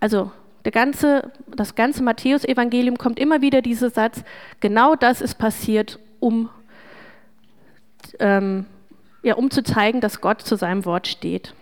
Also 0.00 0.30
ganze, 0.70 1.32
das 1.46 1.74
ganze 1.74 2.02
Matthäusevangelium 2.02 2.98
kommt 2.98 3.18
immer 3.18 3.40
wieder 3.40 3.62
dieser 3.62 3.90
Satz, 3.90 4.22
genau 4.60 4.94
das 4.94 5.20
ist 5.20 5.36
passiert, 5.36 5.98
um, 6.18 6.50
ähm, 8.18 8.66
ja, 9.22 9.34
um 9.34 9.50
zu 9.50 9.62
zeigen, 9.62 10.00
dass 10.00 10.20
Gott 10.20 10.42
zu 10.42 10.56
seinem 10.56 10.84
Wort 10.84 11.06
steht. 11.06 11.54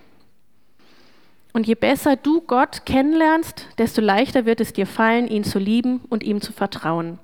Und 1.52 1.66
je 1.66 1.74
besser 1.74 2.16
du 2.16 2.40
Gott 2.40 2.84
kennenlernst, 2.86 3.68
desto 3.78 4.00
leichter 4.00 4.44
wird 4.46 4.60
es 4.60 4.72
dir 4.72 4.86
fallen, 4.86 5.28
ihn 5.28 5.44
zu 5.44 5.58
lieben 5.58 6.00
und 6.08 6.22
ihm 6.22 6.40
zu 6.40 6.52
vertrauen. 6.52 7.18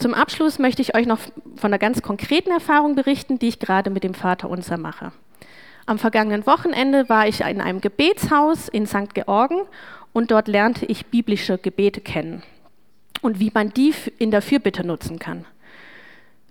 Zum 0.00 0.14
Abschluss 0.14 0.58
möchte 0.58 0.80
ich 0.80 0.96
euch 0.96 1.04
noch 1.04 1.18
von 1.56 1.70
einer 1.70 1.78
ganz 1.78 2.00
konkreten 2.00 2.50
Erfahrung 2.50 2.94
berichten, 2.94 3.38
die 3.38 3.48
ich 3.48 3.58
gerade 3.58 3.90
mit 3.90 4.02
dem 4.02 4.14
Vater 4.14 4.48
Unser 4.48 4.78
mache. 4.78 5.12
Am 5.84 5.98
vergangenen 5.98 6.46
Wochenende 6.46 7.10
war 7.10 7.28
ich 7.28 7.42
in 7.42 7.60
einem 7.60 7.82
Gebetshaus 7.82 8.68
in 8.68 8.86
St. 8.86 9.12
Georgen 9.12 9.60
und 10.14 10.30
dort 10.30 10.48
lernte 10.48 10.86
ich 10.86 11.06
biblische 11.06 11.58
Gebete 11.58 12.00
kennen 12.00 12.42
und 13.20 13.40
wie 13.40 13.50
man 13.52 13.74
die 13.74 13.92
in 14.18 14.30
der 14.30 14.40
Fürbitte 14.40 14.86
nutzen 14.86 15.18
kann. 15.18 15.44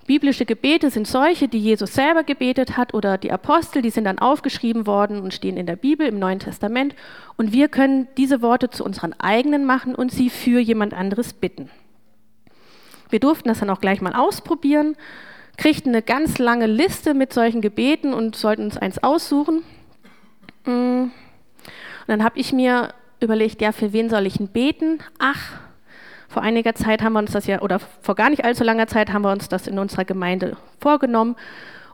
Biblische 0.06 0.46
Gebete 0.46 0.92
sind 0.92 1.08
solche, 1.08 1.48
die 1.48 1.60
Jesus 1.60 1.96
selber 1.96 2.24
gebetet 2.24 2.78
hat 2.78 2.94
oder 2.94 3.18
die 3.18 3.32
Apostel, 3.32 3.82
die 3.82 3.90
sind 3.90 4.04
dann 4.04 4.20
aufgeschrieben 4.20 4.86
worden 4.86 5.22
und 5.22 5.34
stehen 5.34 5.58
in 5.58 5.66
der 5.66 5.76
Bibel 5.76 6.06
im 6.06 6.20
Neuen 6.20 6.40
Testament. 6.40 6.94
Und 7.36 7.52
wir 7.52 7.68
können 7.68 8.08
diese 8.16 8.44
Worte 8.44 8.70
zu 8.70 8.84
unseren 8.84 9.14
eigenen 9.20 9.66
machen 9.66 9.96
und 9.96 10.12
sie 10.12 10.30
für 10.30 10.60
jemand 10.60 10.94
anderes 10.94 11.34
bitten. 11.34 11.72
Wir 13.10 13.20
durften 13.20 13.50
das 13.50 13.60
dann 13.60 13.70
auch 13.70 13.82
gleich 13.82 14.02
mal 14.02 14.14
ausprobieren, 14.14 14.96
kriegten 15.58 15.92
eine 15.94 16.02
ganz 16.02 16.38
lange 16.38 16.68
Liste 16.68 17.14
mit 17.14 17.34
solchen 17.34 17.62
Gebeten 17.62 18.14
und 18.14 18.36
sollten 18.36 18.64
uns 18.64 18.78
eins 18.78 19.02
aussuchen. 19.04 19.64
Mm. 20.66 21.04
Und 21.04 21.12
dann 22.08 22.24
habe 22.24 22.40
ich 22.40 22.54
mir 22.54 22.94
überlegt, 23.20 23.62
ja, 23.62 23.72
für 23.72 23.94
wen 23.94 24.10
soll 24.10 24.26
ich 24.26 24.38
denn 24.38 24.48
beten? 24.48 25.00
Ach, 25.20 25.60
vor 26.30 26.44
einiger 26.44 26.76
Zeit 26.76 27.02
haben 27.02 27.14
wir 27.14 27.20
uns 27.20 27.32
das 27.32 27.48
ja, 27.48 27.62
oder 27.62 27.80
vor 27.80 28.16
gar 28.16 28.30
nicht 28.30 28.46
allzu 28.46 28.64
langer 28.64 28.88
Zeit 28.88 29.12
haben 29.12 29.24
wir 29.24 29.32
uns 29.32 29.50
das 29.50 29.68
in 29.68 29.80
unserer 29.80 30.06
Gemeinde 30.06 30.58
vorgenommen. 30.80 31.36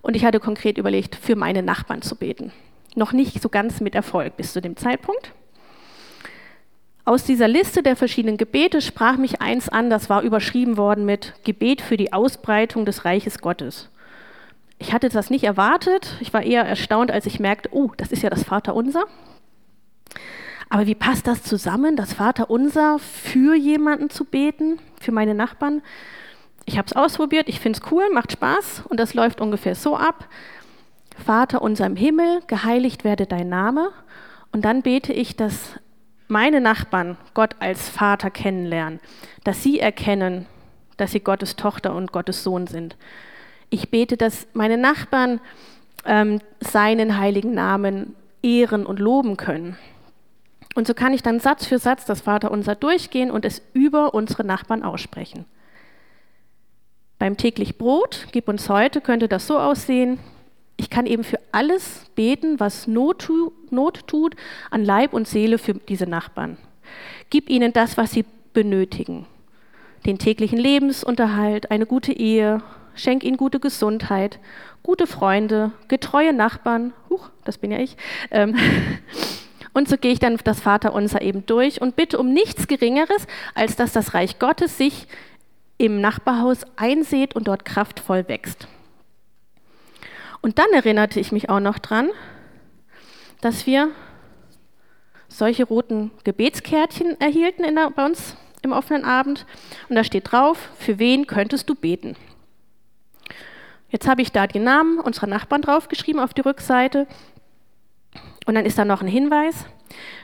Und 0.02 0.16
ich 0.16 0.26
hatte 0.26 0.40
konkret 0.40 0.78
überlegt, 0.78 1.16
für 1.16 1.36
meine 1.36 1.64
Nachbarn 1.64 2.02
zu 2.02 2.16
beten. 2.16 2.52
Noch 2.96 3.14
nicht 3.14 3.42
so 3.42 3.50
ganz 3.50 3.82
mit 3.82 3.96
Erfolg 3.96 4.38
bis 4.38 4.54
zu 4.54 4.62
dem 4.62 4.78
Zeitpunkt. 4.78 5.34
Aus 7.08 7.24
dieser 7.24 7.48
Liste 7.48 7.84
der 7.84 7.96
verschiedenen 7.96 8.38
Gebete 8.38 8.82
sprach 8.82 9.18
mich 9.18 9.40
eins 9.40 9.70
an, 9.70 9.92
das 9.92 10.10
war 10.10 10.24
überschrieben 10.24 10.76
worden 10.76 11.06
mit 11.06 11.34
Gebet 11.44 11.82
für 11.82 11.98
die 11.98 12.12
Ausbreitung 12.12 12.84
des 12.84 13.06
Reiches 13.06 13.40
Gottes. 13.40 13.90
Ich 14.80 14.92
hatte 14.92 15.10
das 15.10 15.30
nicht 15.30 15.44
erwartet. 15.44 16.18
Ich 16.20 16.34
war 16.34 16.42
eher 16.42 16.64
erstaunt, 16.64 17.12
als 17.12 17.28
ich 17.28 17.40
merkte, 17.40 17.70
oh, 17.72 17.92
das 17.96 18.12
ist 18.12 18.24
ja 18.24 18.32
das 18.32 18.44
Vaterunser. 18.44 19.04
Aber 20.68 20.88
wie 20.88 20.96
passt 20.96 21.28
das 21.28 21.44
zusammen, 21.44 21.96
das 21.96 22.14
Vaterunser 22.14 22.98
für 22.98 23.56
jemanden 23.56 24.10
zu 24.10 24.26
beten, 24.26 24.80
für 25.00 25.12
meine 25.12 25.36
Nachbarn? 25.36 25.84
Ich 26.66 26.80
habe 26.80 26.88
es 26.88 26.96
ausprobiert, 26.96 27.48
ich 27.48 27.60
finde 27.60 27.80
es 27.80 27.92
cool, 27.92 28.10
macht 28.12 28.32
Spaß 28.32 28.84
und 28.90 29.00
das 29.00 29.14
läuft 29.14 29.42
ungefähr 29.42 29.76
so 29.76 29.96
ab. 29.96 30.28
Vater 31.24 31.62
unser 31.62 31.86
im 31.86 31.96
Himmel, 31.96 32.42
geheiligt 32.48 33.04
werde 33.04 33.28
dein 33.28 33.48
Name. 33.48 33.92
Und 34.52 34.66
dann 34.66 34.82
bete 34.82 35.14
ich, 35.14 35.36
dass 35.36 35.76
meine 36.28 36.62
Nachbarn 36.62 37.18
Gott 37.34 37.56
als 37.60 37.90
Vater 37.90 38.30
kennenlernen, 38.30 39.00
dass 39.44 39.64
sie 39.64 39.80
erkennen, 39.80 40.46
dass 40.98 41.12
sie 41.12 41.20
Gottes 41.20 41.56
Tochter 41.56 41.94
und 41.94 42.12
Gottes 42.12 42.44
Sohn 42.44 42.68
sind. 42.68 42.96
Ich 43.70 43.90
bete, 43.90 44.18
dass 44.18 44.48
meine 44.54 44.78
Nachbarn 44.78 45.40
ähm, 46.06 46.40
seinen 46.60 47.18
heiligen 47.18 47.54
Namen 47.54 48.16
ehren 48.42 48.86
und 48.86 49.00
loben 49.00 49.38
können. 49.38 49.78
Und 50.76 50.88
so 50.88 50.94
kann 50.94 51.14
ich 51.14 51.24
dann 51.24 51.40
Satz 51.40 51.66
für 51.66 51.80
Satz 51.80 52.06
das 52.06 52.22
Vaterunser 52.22 52.76
durchgehen 52.76 53.32
und 53.32 53.46
es 53.46 53.62
über 53.74 54.14
unsere 54.14 54.44
Nachbarn 54.44 54.84
aussprechen. 54.84 55.46
Beim 57.18 57.38
täglich 57.38 57.78
Brot, 57.78 58.28
gib 58.34 58.50
uns 58.50 58.70
heute, 58.70 59.00
könnte 59.00 59.28
das 59.28 59.48
so 59.48 59.58
aussehen, 59.58 60.20
ich 60.78 60.90
kann 60.90 61.06
eben 61.06 61.24
für 61.24 61.40
alles 61.52 62.06
beten, 62.16 62.60
was 62.60 62.88
Not, 62.88 63.30
Not 63.70 64.08
tut 64.08 64.36
an 64.72 64.84
Leib 64.84 65.14
und 65.14 65.28
Seele 65.28 65.58
für 65.58 65.74
diese 65.74 66.06
Nachbarn. 66.06 66.58
Gib 67.30 67.50
ihnen 67.50 67.74
das, 67.74 67.98
was 67.98 68.12
sie 68.12 68.26
benötigen. 68.54 69.26
Den 70.06 70.20
täglichen 70.20 70.60
Lebensunterhalt, 70.60 71.72
eine 71.72 71.86
gute 71.86 72.14
Ehe, 72.14 72.62
schenk 72.94 73.24
ihnen 73.24 73.38
gute 73.38 73.60
Gesundheit, 73.60 74.40
gute 74.84 75.08
Freunde, 75.08 75.72
getreue 75.88 76.34
Nachbarn, 76.34 76.94
huch, 77.10 77.30
das 77.44 77.58
bin 77.58 77.72
ja 77.72 77.80
ich. 77.80 77.98
Ähm, 78.30 78.56
und 79.74 79.90
so 79.90 79.98
gehe 79.98 80.12
ich 80.12 80.20
dann 80.20 80.38
das 80.44 80.60
Vaterunser 80.60 81.22
eben 81.22 81.46
durch 81.46 81.82
und 81.82 81.96
bitte 81.96 82.20
um 82.20 82.34
nichts 82.34 82.68
Geringeres, 82.68 83.28
als 83.56 83.76
dass 83.76 83.94
das 83.94 84.14
Reich 84.14 84.40
Gottes 84.40 84.78
sich 84.78 85.08
im 85.78 86.02
Nachbarhaus 86.02 86.62
einsät 86.76 87.36
und 87.36 87.48
dort 87.48 87.66
kraftvoll 87.66 88.28
wächst. 88.28 88.68
Und 90.46 90.60
dann 90.60 90.72
erinnerte 90.74 91.20
ich 91.20 91.32
mich 91.32 91.50
auch 91.50 91.60
noch 91.60 91.80
dran, 91.80 92.12
dass 93.42 93.66
wir 93.66 93.90
solche 95.28 95.64
roten 95.64 96.12
Gebetskärtchen 96.24 97.20
erhielten 97.20 97.64
der, 97.64 97.90
bei 97.90 98.06
uns 98.06 98.38
im 98.62 98.72
offenen 98.72 99.06
Abend. 99.06 99.48
Und 99.90 99.96
da 99.96 100.04
steht 100.04 100.32
drauf, 100.32 100.70
für 100.78 101.00
wen 101.00 101.26
könntest 101.26 101.68
du 101.68 101.74
beten? 101.74 102.16
Jetzt 103.90 104.08
habe 104.08 104.22
ich 104.22 104.32
da 104.32 104.46
die 104.46 104.60
Namen 104.60 105.00
unserer 105.00 105.26
Nachbarn 105.26 105.64
draufgeschrieben 105.64 106.22
auf 106.22 106.36
die 106.36 106.42
Rückseite. 106.42 107.08
Und 108.46 108.54
dann 108.54 108.68
ist 108.68 108.78
da 108.78 108.86
noch 108.86 109.02
ein 109.02 109.08
Hinweis. 109.08 109.66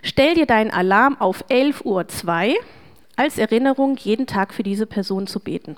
Stell 0.04 0.36
dir 0.36 0.46
deinen 0.46 0.70
Alarm 0.70 1.20
auf 1.20 1.44
11.02 1.48 1.84
Uhr 2.52 2.56
als 3.16 3.40
Erinnerung, 3.40 3.98
jeden 3.98 4.28
Tag 4.28 4.54
für 4.54 4.62
diese 4.62 4.86
Person 4.86 5.26
zu 5.26 5.40
beten. 5.40 5.78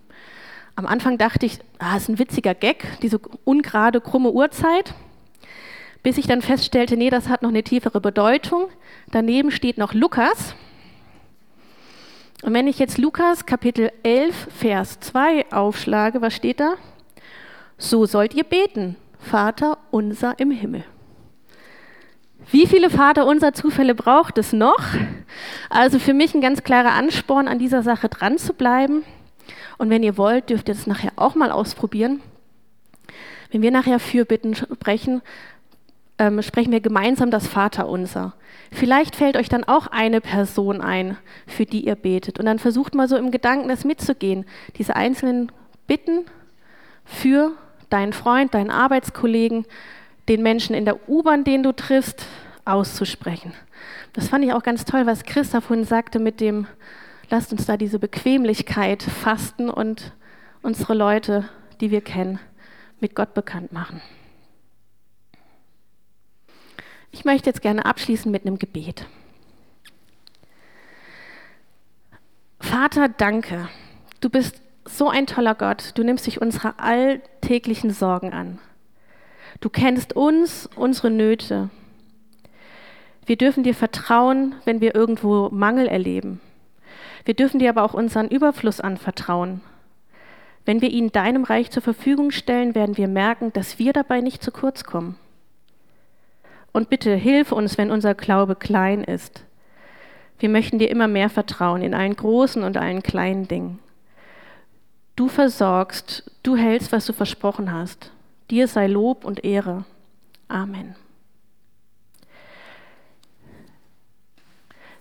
Am 0.75 0.85
Anfang 0.85 1.17
dachte 1.17 1.45
ich, 1.45 1.59
ah, 1.79 1.97
ist 1.97 2.09
ein 2.09 2.17
witziger 2.17 2.55
Gag, 2.55 2.99
diese 3.01 3.19
ungerade, 3.43 4.01
krumme 4.01 4.31
Uhrzeit. 4.31 4.95
Bis 6.01 6.17
ich 6.17 6.27
dann 6.27 6.41
feststellte, 6.41 6.97
nee, 6.97 7.09
das 7.09 7.29
hat 7.29 7.43
noch 7.43 7.49
eine 7.49 7.63
tiefere 7.63 8.01
Bedeutung. 8.01 8.67
Daneben 9.11 9.51
steht 9.51 9.77
noch 9.77 9.93
Lukas. 9.93 10.55
Und 12.41 12.53
wenn 12.53 12.67
ich 12.67 12.79
jetzt 12.79 12.97
Lukas 12.97 13.45
Kapitel 13.45 13.91
11, 14.03 14.47
Vers 14.53 14.99
2 14.99 15.51
aufschlage, 15.51 16.21
was 16.21 16.35
steht 16.35 16.59
da? 16.59 16.73
So 17.77 18.05
sollt 18.05 18.33
ihr 18.33 18.43
beten, 18.43 18.97
Vater 19.19 19.77
unser 19.91 20.39
im 20.39 20.51
Himmel. 20.51 20.83
Wie 22.51 22.67
viele 22.67 22.89
Vater 22.89 23.25
unser 23.25 23.53
Zufälle 23.53 23.95
braucht 23.95 24.37
es 24.37 24.51
noch? 24.51 24.83
Also 25.69 25.99
für 25.99 26.13
mich 26.13 26.35
ein 26.35 26.41
ganz 26.41 26.63
klarer 26.63 26.91
Ansporn, 26.91 27.47
an 27.47 27.59
dieser 27.59 27.83
Sache 27.83 28.09
dran 28.09 28.37
zu 28.37 28.53
bleiben. 28.53 29.03
Und 29.77 29.89
wenn 29.89 30.03
ihr 30.03 30.17
wollt, 30.17 30.49
dürft 30.49 30.69
ihr 30.69 30.75
das 30.75 30.87
nachher 30.87 31.11
auch 31.15 31.35
mal 31.35 31.51
ausprobieren. 31.51 32.21
Wenn 33.51 33.61
wir 33.61 33.71
nachher 33.71 33.99
Fürbitten 33.99 34.55
sprechen, 34.55 35.21
ähm, 36.17 36.41
sprechen 36.41 36.71
wir 36.71 36.81
gemeinsam 36.81 37.31
das 37.31 37.47
Vaterunser. 37.47 38.33
Vielleicht 38.71 39.15
fällt 39.15 39.37
euch 39.37 39.49
dann 39.49 39.63
auch 39.63 39.87
eine 39.87 40.21
Person 40.21 40.81
ein, 40.81 41.17
für 41.47 41.65
die 41.65 41.85
ihr 41.85 41.95
betet. 41.95 42.39
Und 42.39 42.45
dann 42.45 42.59
versucht 42.59 42.95
mal 42.95 43.07
so 43.07 43.17
im 43.17 43.31
Gedanken 43.31 43.69
das 43.69 43.85
mitzugehen. 43.85 44.45
Diese 44.77 44.95
einzelnen 44.95 45.51
Bitten 45.87 46.25
für 47.05 47.53
deinen 47.89 48.13
Freund, 48.13 48.53
deinen 48.53 48.71
Arbeitskollegen, 48.71 49.65
den 50.29 50.41
Menschen 50.41 50.75
in 50.75 50.85
der 50.85 51.09
U-Bahn, 51.09 51.43
den 51.43 51.63
du 51.63 51.73
triffst, 51.73 52.25
auszusprechen. 52.65 53.53
Das 54.13 54.29
fand 54.29 54.45
ich 54.45 54.53
auch 54.53 54.63
ganz 54.63 54.85
toll, 54.85 55.05
was 55.05 55.23
Christa 55.23 55.61
vorhin 55.61 55.85
sagte 55.85 56.19
mit 56.19 56.39
dem 56.39 56.67
lasst 57.33 57.51
uns 57.51 57.65
da 57.65 57.77
diese 57.77 57.97
Bequemlichkeit 57.97 59.01
fasten 59.01 59.67
und 59.67 60.13
unsere 60.61 60.93
Leute, 60.93 61.49
die 61.81 61.89
wir 61.89 62.01
kennen, 62.01 62.37
mit 62.99 63.15
Gott 63.15 63.33
bekannt 63.33 63.71
machen. 63.71 64.03
Ich 67.09 67.25
möchte 67.25 67.49
jetzt 67.49 67.63
gerne 67.63 67.87
abschließen 67.87 68.31
mit 68.31 68.45
einem 68.45 68.59
Gebet. 68.59 69.07
Vater, 72.59 73.09
danke. 73.09 73.67
Du 74.21 74.29
bist 74.29 74.61
so 74.85 75.09
ein 75.09 75.25
toller 75.25 75.55
Gott. 75.55 75.93
Du 75.95 76.03
nimmst 76.03 76.27
dich 76.27 76.39
unserer 76.39 76.79
alltäglichen 76.79 77.89
Sorgen 77.89 78.31
an. 78.31 78.59
Du 79.59 79.71
kennst 79.71 80.15
uns, 80.15 80.69
unsere 80.75 81.09
Nöte. 81.09 81.71
Wir 83.25 83.37
dürfen 83.37 83.63
dir 83.63 83.73
vertrauen, 83.73 84.53
wenn 84.65 84.81
wir 84.81 84.93
irgendwo 84.93 85.49
Mangel 85.49 85.87
erleben. 85.87 86.39
Wir 87.25 87.33
dürfen 87.33 87.59
dir 87.59 87.69
aber 87.69 87.83
auch 87.83 87.93
unseren 87.93 88.27
Überfluss 88.27 88.81
anvertrauen. 88.81 89.61
Wenn 90.65 90.81
wir 90.81 90.89
ihn 90.89 91.11
deinem 91.11 91.43
Reich 91.43 91.71
zur 91.71 91.83
Verfügung 91.83 92.31
stellen, 92.31 92.75
werden 92.75 92.97
wir 92.97 93.07
merken, 93.07 93.51
dass 93.53 93.79
wir 93.79 93.93
dabei 93.93 94.21
nicht 94.21 94.41
zu 94.41 94.51
kurz 94.51 94.83
kommen. 94.83 95.17
Und 96.71 96.89
bitte 96.89 97.15
hilf 97.15 97.51
uns, 97.51 97.77
wenn 97.77 97.91
unser 97.91 98.15
Glaube 98.15 98.55
klein 98.55 99.03
ist. 99.03 99.45
Wir 100.39 100.49
möchten 100.49 100.79
dir 100.79 100.89
immer 100.89 101.07
mehr 101.07 101.29
vertrauen 101.29 101.81
in 101.81 101.93
allen 101.93 102.15
großen 102.15 102.63
und 102.63 102.77
allen 102.77 103.03
kleinen 103.03 103.47
Dingen. 103.47 103.79
Du 105.15 105.27
versorgst, 105.27 106.29
du 106.41 106.55
hältst, 106.55 106.91
was 106.91 107.05
du 107.05 107.13
versprochen 107.13 107.71
hast. 107.71 108.11
Dir 108.49 108.67
sei 108.67 108.87
Lob 108.87 109.25
und 109.25 109.45
Ehre. 109.45 109.85
Amen. 110.47 110.95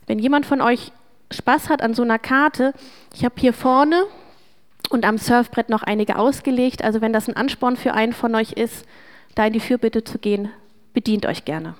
Wenn 0.07 0.19
jemand 0.19 0.45
von 0.45 0.61
euch 0.61 0.93
Spaß 1.33 1.68
hat 1.68 1.83
an 1.83 1.95
so 1.95 2.03
einer 2.03 2.18
Karte, 2.18 2.73
ich 3.14 3.25
habe 3.25 3.35
hier 3.38 3.53
vorne 3.53 4.05
und 4.90 5.05
am 5.05 5.18
Surfbrett 5.18 5.68
noch 5.68 5.83
einige 5.83 6.16
ausgelegt. 6.16 6.85
Also 6.85 7.01
wenn 7.01 7.12
das 7.12 7.29
ein 7.29 7.37
Ansporn 7.37 7.77
für 7.77 7.95
einen 7.95 8.12
von 8.12 8.35
euch 8.35 8.53
ist, 8.53 8.87
da 9.35 9.47
in 9.47 9.53
die 9.53 9.61
Fürbitte 9.61 10.05
zu 10.05 10.18
gehen, 10.18 10.51
bedient 10.92 11.27
euch 11.27 11.45
gerne. 11.45 11.75